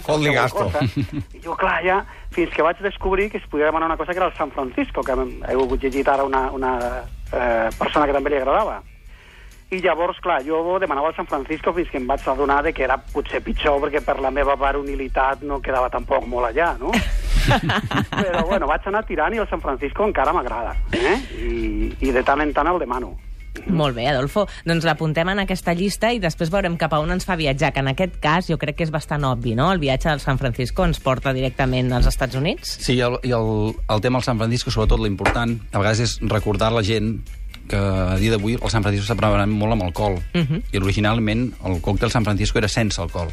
Fot-li 0.05 0.31
qualsevol 0.33 0.71
gasto. 0.71 0.71
I 1.33 1.41
jo, 1.43 1.55
clar, 1.55 1.79
ja, 1.85 2.01
fins 2.35 2.53
que 2.53 2.61
vaig 2.65 2.79
descobrir 2.83 3.29
que 3.31 3.37
es 3.41 3.47
podia 3.47 3.65
demanar 3.69 3.87
una 3.89 3.97
cosa 3.97 4.11
que 4.13 4.19
era 4.19 4.27
el 4.27 4.35
San 4.37 4.51
Francisco, 4.51 5.01
que 5.03 5.13
hem- 5.13 5.41
heu 5.49 5.67
llegit 5.77 6.07
ara 6.07 6.23
una, 6.23 6.49
una 6.51 6.73
eh, 7.31 7.69
persona 7.77 8.05
que 8.05 8.13
també 8.13 8.29
li 8.31 8.37
agradava. 8.41 8.81
I 9.69 9.81
llavors, 9.83 10.19
clar, 10.23 10.39
jo 10.47 10.79
demanava 10.79 11.09
el 11.09 11.15
San 11.17 11.27
Francisco 11.27 11.73
fins 11.75 11.89
que 11.91 11.97
em 11.99 12.05
vaig 12.07 12.23
adonar 12.23 12.61
de 12.63 12.71
que 12.73 12.85
era 12.85 12.95
potser 12.97 13.41
pitjor 13.43 13.81
perquè 13.83 13.99
per 13.99 14.19
la 14.23 14.31
meva 14.31 14.55
varonilitat 14.55 15.41
no 15.43 15.59
quedava 15.59 15.89
tampoc 15.91 16.23
molt 16.25 16.47
allà, 16.53 16.69
no? 16.79 16.91
Però 17.47 18.45
bueno, 18.47 18.67
vaig 18.67 18.87
anar 18.87 19.03
tirant 19.07 19.33
i 19.35 19.41
el 19.43 19.47
San 19.49 19.59
Francisco 19.61 20.05
encara 20.07 20.31
m'agrada, 20.35 20.73
eh? 20.95 21.17
I, 21.35 21.91
I 21.99 22.11
de 22.15 22.23
tant 22.23 22.41
en 22.43 22.53
tant 22.55 22.67
el 22.71 22.79
demano. 22.79 23.17
Molt 23.65 23.97
bé, 23.97 24.07
Adolfo. 24.07 24.45
Doncs 24.65 24.85
l'apuntem 24.87 25.29
en 25.33 25.41
aquesta 25.43 25.73
llista 25.77 26.11
i 26.13 26.21
després 26.23 26.51
veurem 26.53 26.77
cap 26.77 26.93
a 26.93 26.99
on 27.03 27.11
ens 27.11 27.25
fa 27.27 27.35
viatjar, 27.39 27.73
que 27.73 27.83
en 27.83 27.91
aquest 27.91 28.19
cas 28.23 28.47
jo 28.51 28.57
crec 28.61 28.77
que 28.77 28.87
és 28.87 28.93
bastant 28.93 29.25
obvi, 29.27 29.55
no? 29.57 29.71
El 29.73 29.81
viatge 29.83 30.09
del 30.09 30.21
San 30.23 30.37
Francisco 30.37 30.85
ens 30.85 31.01
porta 31.03 31.33
directament 31.33 31.91
als 31.93 32.07
Estats 32.07 32.37
Units. 32.39 32.77
Sí, 32.85 32.99
el, 33.01 33.19
i 33.23 33.33
el, 33.35 33.73
el 33.89 34.01
tema 34.01 34.19
del 34.21 34.27
San 34.29 34.37
Francisco, 34.37 34.71
sobretot 34.71 35.01
l'important, 35.03 35.57
a 35.71 35.81
vegades 35.81 36.03
és 36.05 36.17
recordar 36.29 36.71
la 36.75 36.85
gent 36.85 37.17
que 37.67 37.77
a 37.77 38.15
dia 38.15 38.31
d'avui 38.31 38.55
el 38.55 38.71
San 38.71 38.83
Francisco 38.83 39.09
s'ha 39.09 39.19
preparat 39.19 39.49
molt 39.51 39.75
amb 39.75 39.83
alcohol. 39.83 40.21
Uh 40.33 40.41
-huh. 40.41 40.61
I 40.71 40.77
originalment 40.77 41.51
el 41.65 41.81
còctel 41.81 42.11
San 42.11 42.23
Francisco 42.23 42.57
era 42.57 42.67
sense 42.67 43.01
alcohol. 43.01 43.29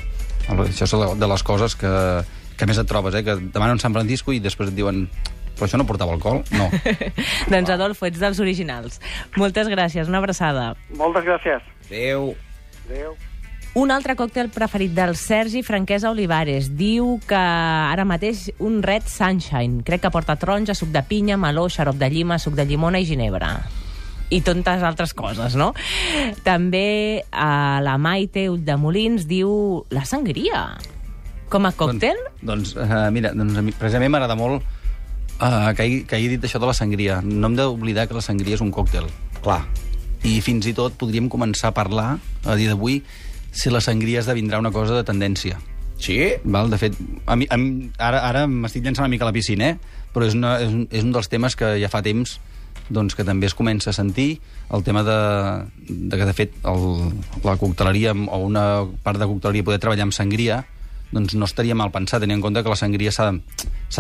Això 0.48 0.84
és 0.84 1.18
de 1.20 1.26
les 1.26 1.42
coses 1.42 1.76
que, 1.76 2.24
que 2.56 2.66
més 2.66 2.78
et 2.78 2.86
trobes, 2.86 3.14
eh? 3.14 3.24
que 3.24 3.36
demanen 3.36 3.72
un 3.72 3.80
San 3.80 3.92
Francisco 3.92 4.32
i 4.32 4.40
després 4.40 4.68
et 4.68 4.74
diuen 4.74 5.08
però 5.54 5.68
això 5.68 5.78
no 5.80 5.86
portava 5.88 6.14
alcohol? 6.14 6.42
No. 6.54 6.70
doncs, 7.52 7.70
Adolfo, 7.70 8.08
ets 8.08 8.22
dels 8.22 8.40
originals. 8.42 8.98
Moltes 9.38 9.70
gràcies, 9.70 10.10
una 10.10 10.22
abraçada. 10.22 10.72
Moltes 10.98 11.26
gràcies. 11.26 11.62
Adéu. 11.86 12.34
Adéu. 12.88 13.14
Un 13.74 13.90
altre 13.90 14.14
còctel 14.14 14.52
preferit 14.54 14.92
del 14.94 15.16
Sergi 15.18 15.64
Franquesa 15.66 16.12
Olivares. 16.12 16.68
Diu 16.78 17.16
que 17.26 17.38
ara 17.38 18.04
mateix 18.06 18.46
un 18.62 18.78
Red 18.86 19.08
Sunshine. 19.10 19.82
Crec 19.82 20.04
que 20.04 20.12
porta 20.14 20.36
taronja, 20.38 20.76
suc 20.78 20.92
de 20.94 21.02
pinya, 21.02 21.34
meló, 21.34 21.66
xarop 21.66 21.98
de 21.98 22.06
llima, 22.10 22.38
suc 22.38 22.54
de 22.54 22.68
llimona 22.70 23.02
i 23.02 23.08
ginebra. 23.08 23.56
I 24.30 24.40
tantes 24.46 24.86
altres 24.86 25.10
coses, 25.14 25.58
no? 25.58 25.72
També 26.46 27.24
a 27.30 27.82
la 27.82 27.98
Maite 27.98 28.46
Ulldemolins 28.52 29.26
diu 29.26 29.82
la 29.90 30.06
sangria. 30.06 30.68
Com 31.50 31.66
a 31.66 31.74
còctel? 31.74 32.18
Doncs, 32.46 32.76
doncs 32.76 32.78
uh, 32.78 33.10
mira, 33.14 33.34
doncs, 33.34 33.58
a 33.58 33.66
mi, 33.66 33.74
precisament 33.74 34.14
m'agrada 34.14 34.38
molt 34.38 34.62
uh, 35.40 35.72
que, 35.74 35.82
hagi, 35.82 36.00
que 36.08 36.16
hagi 36.16 36.30
dit 36.34 36.46
això 36.46 36.60
de 36.62 36.68
la 36.68 36.76
sangria. 36.76 37.20
No 37.24 37.50
hem 37.50 37.58
d'oblidar 37.58 38.06
que 38.08 38.16
la 38.16 38.24
sangria 38.24 38.58
és 38.58 38.64
un 38.64 38.72
còctel. 38.74 39.08
Clar. 39.44 39.62
I 40.24 40.38
fins 40.44 40.66
i 40.70 40.74
tot 40.76 40.96
podríem 41.00 41.28
començar 41.32 41.70
a 41.72 41.76
parlar, 41.76 42.14
a 42.44 42.56
dia 42.56 42.72
d'avui, 42.72 43.02
si 43.54 43.70
la 43.70 43.82
sangria 43.84 44.22
esdevindrà 44.22 44.58
una 44.62 44.72
cosa 44.74 44.96
de 44.96 45.04
tendència. 45.06 45.60
Sí? 46.00 46.18
Val? 46.44 46.72
De 46.72 46.78
fet, 46.80 46.96
a 47.26 47.36
mi, 47.36 47.46
a 47.50 47.58
mi, 47.60 47.90
ara, 48.02 48.24
ara 48.26 48.46
m'estic 48.50 48.84
llançant 48.84 49.06
una 49.06 49.12
mica 49.12 49.26
a 49.26 49.30
la 49.30 49.36
piscina, 49.36 49.74
eh? 49.74 50.02
però 50.14 50.26
és, 50.26 50.34
una, 50.34 50.56
és, 50.62 50.72
un, 50.72 50.88
és 50.90 51.06
un 51.06 51.14
dels 51.14 51.30
temes 51.30 51.56
que 51.58 51.76
ja 51.82 51.90
fa 51.92 52.02
temps 52.04 52.38
doncs, 52.90 53.14
que 53.16 53.24
també 53.24 53.48
es 53.48 53.54
comença 53.56 53.90
a 53.90 53.96
sentir 53.96 54.40
el 54.74 54.82
tema 54.84 55.02
de, 55.06 55.16
de 55.88 56.18
que, 56.18 56.26
de 56.26 56.34
fet, 56.36 56.56
el, 56.68 57.14
la 57.44 57.56
cocteleria 57.60 58.12
o 58.12 58.42
una 58.44 58.84
part 59.06 59.20
de 59.20 59.28
cocteleria 59.30 59.64
poder 59.64 59.80
treballar 59.80 60.08
amb 60.08 60.16
sangria 60.16 60.64
doncs 61.14 61.36
no 61.38 61.46
estaria 61.46 61.76
mal 61.78 61.92
pensat, 61.94 62.20
tenint 62.24 62.40
en 62.40 62.44
compte 62.44 62.62
que 62.64 62.72
la 62.72 62.78
sangria 62.78 63.12
s'ha 63.14 63.30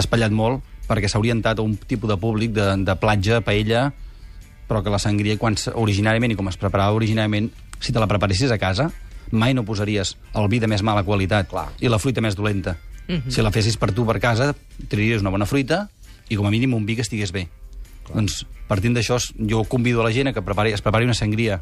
espatllat 0.02 0.34
molt 0.34 0.62
perquè 0.88 1.08
s'ha 1.08 1.20
orientat 1.20 1.58
a 1.58 1.64
un 1.64 1.76
tipus 1.76 2.10
de 2.10 2.16
públic 2.20 2.52
de, 2.52 2.66
de 2.84 2.96
platja, 3.00 3.40
paella, 3.44 3.88
però 4.68 4.82
que 4.82 4.92
la 4.92 5.00
sangria, 5.00 5.36
quan 5.40 5.56
originàriament 5.74 6.32
i 6.32 6.38
com 6.38 6.48
es 6.48 6.58
preparava 6.60 6.96
originàriament, 6.96 7.50
si 7.80 7.92
te 7.92 8.00
la 8.00 8.08
preparessis 8.08 8.52
a 8.52 8.58
casa, 8.58 8.90
mai 9.34 9.54
no 9.54 9.64
posaries 9.64 10.14
el 10.36 10.48
vi 10.48 10.60
de 10.60 10.68
més 10.70 10.82
mala 10.84 11.04
qualitat 11.04 11.48
Clar. 11.50 11.68
i 11.80 11.90
la 11.90 11.98
fruita 11.98 12.22
més 12.24 12.36
dolenta. 12.36 12.76
Mm 13.08 13.14
-hmm. 13.14 13.30
Si 13.30 13.42
la 13.42 13.50
fessis 13.50 13.76
per 13.76 13.92
tu 13.92 14.06
per 14.06 14.18
casa, 14.20 14.54
triaries 14.88 15.20
una 15.20 15.30
bona 15.30 15.46
fruita 15.46 15.88
i 16.28 16.36
com 16.36 16.46
a 16.46 16.50
mínim 16.50 16.74
un 16.74 16.86
vi 16.86 16.94
que 16.94 17.02
estigués 17.02 17.32
bé. 17.32 17.48
Clar. 18.04 18.16
Doncs, 18.16 18.46
partint 18.68 18.94
d'això, 18.94 19.18
jo 19.38 19.64
convido 19.64 20.00
a 20.00 20.04
la 20.04 20.12
gent 20.12 20.28
a 20.28 20.32
que 20.32 20.42
prepari, 20.42 20.72
es 20.72 20.80
prepari 20.80 21.04
una 21.04 21.14
sangria 21.14 21.60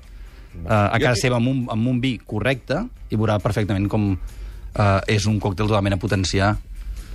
uh, 0.64 0.68
a 0.68 0.98
casa 0.98 1.16
seva 1.16 1.36
amb 1.36 1.48
un, 1.48 1.66
amb 1.70 1.86
un 1.86 2.00
vi 2.00 2.18
correcte 2.18 2.86
i 3.10 3.16
veurà 3.16 3.38
perfectament 3.38 3.88
com 3.88 4.12
uh, 4.12 5.00
és 5.06 5.26
un 5.26 5.40
còctel 5.40 5.66
totalment 5.66 5.94
a 5.94 5.96
potenciar 5.96 6.56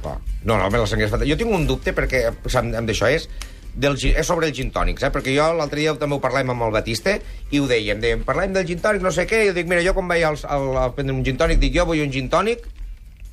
Clar. 0.01 0.17
No, 0.43 0.55
no, 0.57 0.65
home, 0.67 0.77
la 0.79 0.87
sangria 0.87 1.07
és 1.07 1.13
fantàstica. 1.13 1.33
Jo 1.35 1.39
tinc 1.43 1.53
un 1.55 1.67
dubte, 1.67 1.93
perquè 1.97 2.25
amb, 2.29 2.75
amb 2.77 2.87
d'això 2.87 3.09
és, 3.11 3.27
del, 3.77 3.97
és 3.99 4.25
sobre 4.25 4.47
el 4.49 4.53
gin 4.57 4.71
tònic, 4.73 5.01
eh? 5.03 5.11
perquè 5.13 5.33
jo 5.35 5.51
l'altre 5.57 5.81
dia 5.83 5.93
també 5.99 6.15
ho 6.17 6.21
parlàvem 6.23 6.49
amb 6.55 6.63
el 6.67 6.71
Batiste 6.73 7.19
i 7.53 7.59
ho 7.61 7.67
dèiem, 7.69 7.99
dèiem, 8.01 8.23
parlàvem 8.25 8.53
del 8.55 8.65
gin 8.69 8.79
tònic, 8.81 9.03
no 9.05 9.11
sé 9.13 9.27
què, 9.29 9.43
i 9.43 9.51
jo 9.51 9.53
dic, 9.57 9.67
mira, 9.69 9.83
jo 9.85 9.93
quan 9.97 10.07
vaig 10.09 10.23
al, 10.25 10.37
al, 10.49 10.67
al 10.85 10.93
prendre 10.97 11.13
un 11.17 11.23
gin 11.25 11.37
tònic, 11.37 11.59
dic, 11.61 11.75
jo 11.77 11.85
vull 11.89 12.01
un 12.05 12.13
gin 12.13 12.29
tònic 12.29 12.65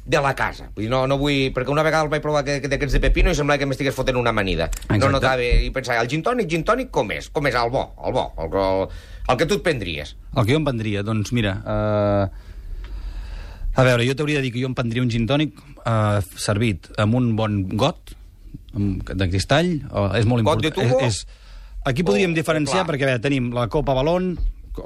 de 0.05 0.21
la 0.21 0.35
casa. 0.37 0.67
Vull 0.75 0.85
dir, 0.85 0.91
no, 0.93 1.07
no 1.09 1.17
vull... 1.17 1.47
Perquè 1.57 1.73
una 1.73 1.81
vegada 1.87 2.05
el 2.05 2.11
vaig 2.13 2.21
provar 2.21 2.43
que- 2.45 2.59
que 2.61 2.69
d'aquests 2.69 2.93
de 2.99 3.01
pepino 3.01 3.33
i 3.33 3.39
semblava 3.39 3.57
que 3.63 3.65
m'estigués 3.71 3.95
fotent 3.97 4.19
una 4.21 4.35
amanida. 4.37 4.67
Exacte. 4.69 4.99
No 5.01 5.09
notava... 5.15 5.41
I 5.41 5.71
pensava, 5.73 6.03
el 6.05 6.11
gin 6.13 6.21
tònic, 6.27 6.51
gin 6.53 6.65
tònic, 6.69 6.91
com 6.93 7.09
és? 7.17 7.31
Com 7.33 7.49
és? 7.49 7.57
El 7.57 7.71
bo, 7.73 7.87
el 8.05 8.13
bo, 8.13 8.27
el, 8.37 8.53
el, 8.53 8.85
el 9.33 9.39
que 9.41 9.47
tu 9.49 9.57
et 9.57 9.65
prendries. 9.65 10.13
El 10.37 10.45
que 10.45 10.53
jo 10.53 10.61
em 10.61 10.67
prendria, 10.69 11.01
doncs 11.09 11.33
mira... 11.33 11.57
Uh, 11.65 12.53
a 13.75 13.83
veure, 13.87 14.07
jo 14.07 14.15
t'hauria 14.15 14.39
de 14.39 14.43
dir 14.47 14.53
que 14.55 14.61
jo 14.63 14.69
em 14.71 14.75
prendria 14.75 15.03
un 15.03 15.11
gin 15.11 15.27
tònic 15.27 15.55
uh, 15.85 16.21
servit 16.37 16.91
amb 16.99 17.15
un 17.19 17.35
bon 17.37 17.63
got 17.77 18.15
amb, 18.75 19.03
de 19.15 19.29
cristall. 19.31 19.77
Uh, 19.91 20.11
és 20.19 20.27
molt 20.27 20.45
Got 20.47 20.65
important. 20.65 21.01
És, 21.03 21.23
és, 21.25 21.27
aquí 21.85 22.03
podríem 22.07 22.33
O- 22.33 22.35
diferenciar, 22.35 22.83
o 22.83 22.85
clar. 22.85 22.93
perquè 22.95 23.03
a 23.09 23.13
veure, 23.15 23.23
tenim 23.23 23.53
la 23.55 23.69
copa 23.69 23.95
balón, 23.95 24.37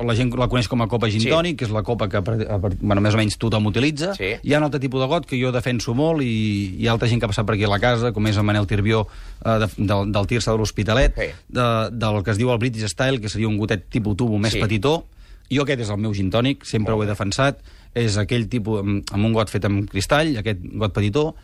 la 0.04 0.12
gent 0.12 0.28
la 0.36 0.48
coneix 0.52 0.66
com 0.68 0.82
a 0.84 0.86
copa 0.86 1.08
gin 1.08 1.22
Sí. 1.22 1.30
tònic, 1.32 1.56
que 1.56 1.64
és 1.64 1.70
la 1.72 1.80
copa 1.82 2.10
que 2.12 2.20
bueno, 2.20 3.00
més 3.00 3.14
o 3.14 3.16
menys 3.16 3.38
tothom 3.40 3.66
utilitza. 3.70 4.10
Sí. 4.18 4.34
Hi 4.42 4.52
ha 4.52 4.58
un 4.58 4.64
altre 4.64 4.80
tipus 4.80 5.00
de 5.00 5.06
got 5.08 5.24
que 5.24 5.38
jo 5.40 5.48
defenso 5.50 5.94
molt 5.96 6.20
i 6.20 6.76
hi 6.78 6.86
ha 6.86 6.92
altra 6.92 7.08
gent 7.08 7.20
que 7.20 7.24
ha 7.24 7.30
passat 7.32 7.46
per 7.48 7.54
aquí 7.54 7.64
a 7.64 7.68
la 7.72 7.78
casa, 7.80 8.12
com 8.12 8.26
és 8.28 8.36
el 8.36 8.44
Manel 8.44 8.66
Tirbió 8.68 9.06
eh, 9.44 9.58
de, 9.64 9.68
del, 9.78 10.12
del 10.12 10.26
Tirsa 10.28 10.52
de 10.52 10.58
l'Hospitalet, 10.58 11.14
Sí. 11.16 11.30
de, 11.48 11.66
del 11.92 12.22
que 12.22 12.30
es 12.32 12.36
diu 12.36 12.52
el 12.52 12.58
British 12.58 12.84
Style, 12.92 13.18
que 13.20 13.30
seria 13.32 13.48
un 13.48 13.56
gotet 13.56 13.88
tipus 13.88 14.14
tubo 14.16 14.36
més 14.38 14.52
Sí. 14.52 14.60
petitó. 14.60 15.06
Jo 15.50 15.62
aquest 15.64 15.80
és 15.80 15.88
el 15.88 15.96
meu 15.96 16.12
gin 16.12 16.28
tònic, 16.30 16.66
sempre 16.68 16.92
ho 16.92 17.02
he 17.02 17.06
defensat. 17.08 17.62
És 17.94 18.16
aquell 18.20 18.48
tipus 18.48 18.80
amb, 18.80 19.02
amb 19.12 19.24
un 19.24 19.32
got 19.32 19.50
fet 19.50 19.64
amb 19.64 19.88
cristall, 19.90 20.36
aquest 20.38 20.60
got 20.74 20.92
petitó, 20.92 21.34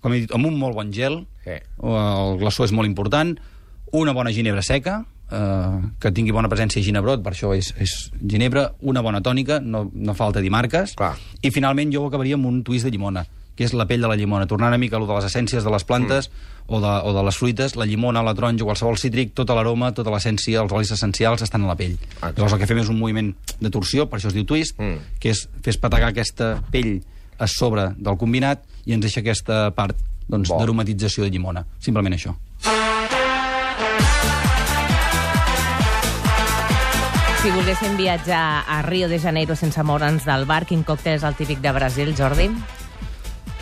com 0.00 0.12
he 0.12 0.20
dit, 0.24 0.32
amb 0.32 0.46
un 0.46 0.58
molt 0.58 0.74
bon 0.76 0.92
gel, 0.92 1.26
Sí. 1.46 1.56
el 1.82 2.38
glaçó 2.40 2.64
és 2.64 2.72
molt 2.72 2.88
important, 2.88 3.36
una 3.92 4.12
bona 4.12 4.32
ginebra 4.32 4.62
seca, 4.62 5.04
eh, 5.30 5.80
que 6.00 6.12
tingui 6.12 6.32
bona 6.32 6.48
presència 6.48 6.80
de 6.80 6.84
ginebrot, 6.84 7.22
per 7.22 7.32
això 7.32 7.54
és, 7.56 7.72
és 7.78 8.10
ginebra, 8.20 8.72
una 8.80 9.02
bona 9.02 9.20
tònica, 9.22 9.60
no, 9.62 9.90
no 9.94 10.14
falta 10.14 10.40
dir 10.40 10.50
marques, 10.50 10.94
Clar. 10.98 11.14
i 11.42 11.50
finalment 11.50 11.92
jo 11.92 12.02
ho 12.02 12.08
acabaria 12.08 12.34
amb 12.34 12.46
un 12.46 12.62
twist 12.66 12.84
de 12.84 12.90
llimona, 12.90 13.26
que 13.56 13.64
és 13.64 13.72
la 13.72 13.86
pell 13.88 14.02
de 14.04 14.08
la 14.10 14.16
llimona, 14.16 14.46
tornar 14.46 14.68
una 14.68 14.78
mica 14.78 14.96
a 14.96 15.00
lo 15.00 15.06
de 15.08 15.14
les 15.16 15.26
essències 15.30 15.64
de 15.64 15.70
les 15.72 15.84
plantes 15.88 16.28
mm. 16.28 16.68
o, 16.68 16.80
de, 16.80 16.92
o 17.08 17.12
de 17.16 17.22
les 17.24 17.36
fruites, 17.40 17.76
la 17.76 17.86
llimona, 17.88 18.22
la 18.22 18.34
taronja, 18.36 18.64
qualsevol 18.68 18.98
cítric, 19.00 19.32
tota 19.34 19.56
l'aroma, 19.56 19.92
tota 19.96 20.12
l'essència, 20.12 20.60
els 20.60 20.72
olis 20.72 20.92
essencials 20.92 21.42
estan 21.42 21.64
a 21.64 21.72
la 21.72 21.76
pell. 21.76 21.96
Exacte. 21.96 22.36
Llavors 22.36 22.56
el 22.56 22.60
que 22.62 22.68
fem 22.68 22.82
és 22.84 22.92
un 22.92 22.98
moviment 23.00 23.32
de 23.60 23.70
torsió, 23.72 24.06
per 24.10 24.20
això 24.20 24.28
es 24.28 24.36
diu 24.36 24.44
twist, 24.44 24.76
Mm. 24.76 24.98
que 25.18 25.30
és 25.32 25.48
fer 25.62 25.72
espetegar 25.72 26.10
aquesta 26.12 26.60
pell 26.70 27.00
a 27.38 27.46
sobre 27.48 27.90
del 27.96 28.16
combinat 28.20 28.62
i 28.84 28.92
ens 28.92 29.02
deixa 29.04 29.20
aquesta 29.20 29.70
part 29.76 29.96
doncs, 30.28 30.50
d'aromatització 30.50 31.24
de 31.24 31.30
llimona. 31.30 31.64
Simplement 31.80 32.14
això. 32.14 32.34
Si 37.42 37.50
volguéssim 37.54 37.96
viatjar 37.96 38.64
a 38.66 38.82
Rio 38.82 39.08
de 39.08 39.20
Janeiro 39.22 39.54
sense 39.54 39.82
moure'ns 39.86 40.24
del 40.26 40.46
bar, 40.50 40.64
quin 40.66 40.82
còctel 40.82 41.14
és 41.20 41.22
el 41.22 41.36
típic 41.38 41.60
de 41.62 41.70
Brasil, 41.70 42.10
Jordi? 42.18 42.48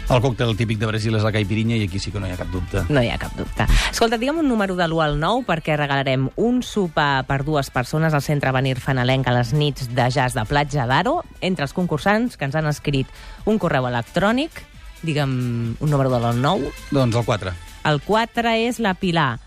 El 0.05 0.21
còctel 0.21 0.53
típic 0.53 0.77
de 0.77 0.89
Brasil 0.89 1.15
és 1.17 1.25
la 1.25 1.33
caipirinha 1.33 1.79
i 1.81 1.87
aquí 1.87 1.99
sí 1.99 2.11
que 2.13 2.21
no 2.21 2.29
hi 2.29 2.35
ha 2.35 2.37
cap 2.37 2.51
dubte. 2.53 2.83
No 2.93 3.01
hi 3.01 3.09
ha 3.09 3.17
cap 3.21 3.33
dubte. 3.39 3.65
Escolta, 3.89 4.19
digue'm 4.21 4.43
un 4.43 4.49
número 4.51 4.77
de 4.77 4.85
l'1 4.85 5.01
al 5.01 5.17
9 5.21 5.47
perquè 5.49 5.79
regalarem 5.81 6.29
un 6.37 6.61
sopar 6.63 7.25
per 7.25 7.41
dues 7.45 7.71
persones 7.73 8.13
al 8.13 8.23
Centre 8.23 8.53
Avenir 8.53 8.77
Fanalenc 8.85 9.31
a 9.31 9.37
les 9.39 9.55
nits 9.57 9.89
de 9.89 10.09
jazz 10.13 10.37
de 10.37 10.45
Platja 10.45 10.85
d'Aro 10.91 11.23
entre 11.41 11.65
els 11.65 11.73
concursants 11.73 12.37
que 12.37 12.45
ens 12.45 12.55
han 12.55 12.69
escrit 12.69 13.09
un 13.49 13.57
correu 13.59 13.89
electrònic, 13.89 14.61
digue'm 15.03 15.33
un 15.81 15.91
número 15.91 16.13
de 16.13 16.21
l'1 16.21 16.35
al 16.35 16.43
9. 16.43 16.75
Doncs 16.93 17.17
el 17.17 17.25
4. 17.25 17.57
El 17.89 18.01
4 18.05 18.55
és 18.69 18.81
la 18.85 18.93
Pilar. 18.95 19.39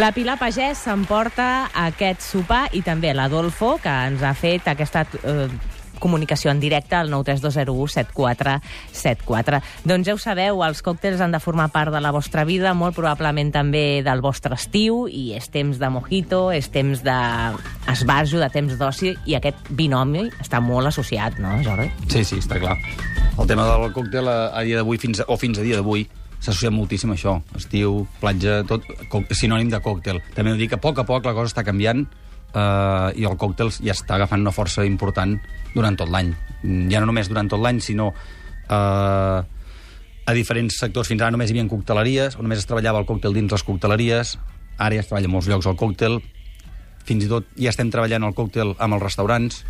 La 0.00 0.14
Pilar 0.16 0.38
Pagès 0.40 0.80
s'emporta 0.86 1.68
aquest 1.76 2.22
sopar 2.24 2.70
i 2.72 2.80
també 2.80 3.10
l'Adolfo, 3.12 3.74
que 3.82 3.92
ens 4.08 4.22
ha 4.24 4.32
fet 4.32 4.70
aquesta 4.70 5.02
eh, 5.28 5.50
comunicació 6.00 6.50
en 6.50 6.60
directe 6.60 6.96
al 6.96 7.10
932017474. 7.12 9.60
Doncs 9.84 10.06
ja 10.08 10.14
ho 10.16 10.18
sabeu, 10.20 10.64
els 10.66 10.82
còctels 10.84 11.20
han 11.20 11.32
de 11.34 11.40
formar 11.42 11.68
part 11.74 11.92
de 11.94 12.00
la 12.02 12.12
vostra 12.14 12.44
vida, 12.48 12.74
molt 12.74 12.94
probablement 12.96 13.52
també 13.54 14.02
del 14.06 14.20
vostre 14.24 14.54
estiu, 14.56 15.06
i 15.06 15.32
és 15.36 15.48
temps 15.52 15.78
de 15.78 15.88
mojito, 15.92 16.52
és 16.52 16.68
temps 16.72 17.02
d'esbarjo, 17.04 18.38
de 18.40 18.50
temps 18.52 18.78
d'oci, 18.80 19.16
i 19.28 19.34
aquest 19.38 19.56
binomi 19.70 20.30
està 20.40 20.60
molt 20.64 20.86
associat, 20.90 21.38
no, 21.42 21.50
Jordi? 21.64 21.88
Sí, 22.08 22.24
sí, 22.24 22.36
està 22.40 22.58
clar. 22.60 22.76
El 23.38 23.46
tema 23.48 23.64
del 23.68 23.92
còctel 23.94 24.28
a, 24.28 24.38
a 24.56 24.62
dia 24.66 24.76
d'avui, 24.80 24.98
fins 25.00 25.20
a, 25.22 25.24
o 25.28 25.36
fins 25.40 25.58
a 25.58 25.62
dia 25.64 25.76
d'avui, 25.78 26.02
s'associa 26.40 26.72
moltíssim 26.72 27.12
a 27.12 27.16
això. 27.18 27.36
Estiu, 27.56 28.06
platja, 28.20 28.62
tot 28.68 28.82
sinònim 29.36 29.70
de 29.72 29.80
còctel. 29.84 30.20
També 30.34 30.50
de 30.54 30.58
dir 30.62 30.68
que 30.72 30.78
a 30.80 30.82
poc 30.82 30.98
a 30.98 31.06
poc 31.08 31.24
la 31.28 31.36
cosa 31.36 31.52
està 31.52 31.64
canviant 31.66 32.06
eh, 32.54 33.20
i 33.20 33.26
el 33.28 33.38
còctel 33.40 33.72
ja 33.78 33.94
està 33.94 34.16
agafant 34.16 34.42
una 34.42 34.54
força 34.54 34.84
important 34.86 35.36
durant 35.74 35.96
tot 35.98 36.10
l'any. 36.10 36.34
Ja 36.90 37.00
no 37.00 37.08
només 37.10 37.30
durant 37.30 37.48
tot 37.50 37.62
l'any, 37.62 37.80
sinó 37.84 38.10
eh, 38.12 39.40
a 40.30 40.34
diferents 40.36 40.78
sectors. 40.78 41.10
Fins 41.10 41.22
ara 41.22 41.34
només 41.34 41.50
hi 41.50 41.56
havia 41.56 41.68
cocteleries, 41.70 42.36
o 42.38 42.44
només 42.44 42.62
es 42.62 42.68
treballava 42.68 43.02
el 43.02 43.08
còctel 43.08 43.36
dins 43.36 43.52
les 43.52 43.66
cocteleries, 43.66 44.36
ara 44.78 44.96
ja 44.96 45.04
es 45.04 45.10
treballa 45.10 45.30
a 45.30 45.34
molts 45.34 45.50
llocs 45.50 45.68
el 45.70 45.78
còctel, 45.80 46.20
fins 47.08 47.26
i 47.26 47.30
tot 47.30 47.46
ja 47.58 47.72
estem 47.72 47.90
treballant 47.92 48.26
el 48.28 48.36
còctel 48.36 48.74
amb 48.78 48.96
els 48.96 49.04
restaurants, 49.04 49.62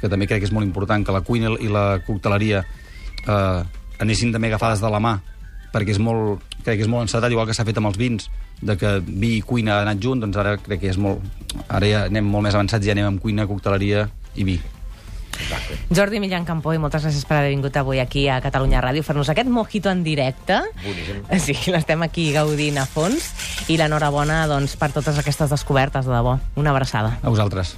que 0.00 0.10
també 0.10 0.26
crec 0.26 0.42
que 0.42 0.50
és 0.50 0.54
molt 0.54 0.66
important 0.66 1.04
que 1.06 1.14
la 1.14 1.22
cuina 1.24 1.54
i 1.62 1.70
la 1.70 2.02
cocteleria 2.06 2.64
eh, 2.64 3.60
anessin 4.02 4.32
també 4.34 4.50
agafades 4.50 4.82
de 4.82 4.90
la 4.90 5.00
mà, 5.02 5.16
perquè 5.72 5.94
és 5.94 6.00
molt, 6.02 6.42
crec 6.62 6.80
que 6.80 6.86
és 6.86 6.90
molt 6.90 7.06
encetat, 7.08 7.32
igual 7.32 7.48
que 7.48 7.56
s'ha 7.56 7.66
fet 7.68 7.78
amb 7.80 7.90
els 7.90 7.98
vins, 8.00 8.28
de 8.62 8.76
que 8.78 8.98
vi 9.06 9.36
i 9.38 9.42
cuina 9.46 9.80
han 9.80 9.90
anat 9.90 10.02
junt, 10.02 10.22
doncs 10.22 10.38
ara 10.38 10.56
crec 10.62 10.84
que 10.84 10.92
és 10.92 11.00
molt... 11.00 11.24
Ara 11.68 11.88
ja 11.88 12.04
anem 12.08 12.28
molt 12.28 12.48
més 12.48 12.54
avançats, 12.58 12.86
ja 12.86 12.96
anem 12.96 13.10
amb 13.10 13.22
cuina, 13.22 13.48
cocteleria 13.50 14.06
i 14.38 14.46
vi. 14.48 14.60
Jordi 15.90 16.20
Millán 16.20 16.44
Campó, 16.44 16.74
i 16.74 16.80
moltes 16.80 17.04
gràcies 17.04 17.24
per 17.26 17.38
haver 17.38 17.52
vingut 17.54 17.76
avui 17.80 18.00
aquí 18.02 18.26
a 18.28 18.38
Catalunya 18.44 18.82
Ràdio, 18.84 19.04
fer-nos 19.06 19.30
aquest 19.32 19.48
mojito 19.50 19.90
en 19.90 20.02
directe. 20.04 20.60
Boníssim. 20.84 21.24
Sí, 21.42 21.56
l'estem 21.72 22.04
aquí 22.04 22.30
gaudint 22.36 22.78
a 22.78 22.86
fons. 22.86 23.32
I 23.72 23.78
l'enhorabona 23.80 24.44
doncs, 24.50 24.76
per 24.80 24.92
totes 24.94 25.18
aquestes 25.18 25.50
descobertes, 25.52 26.06
de 26.06 26.14
debò. 26.14 26.38
Una 26.60 26.74
abraçada. 26.76 27.16
A 27.22 27.32
vosaltres. 27.32 27.74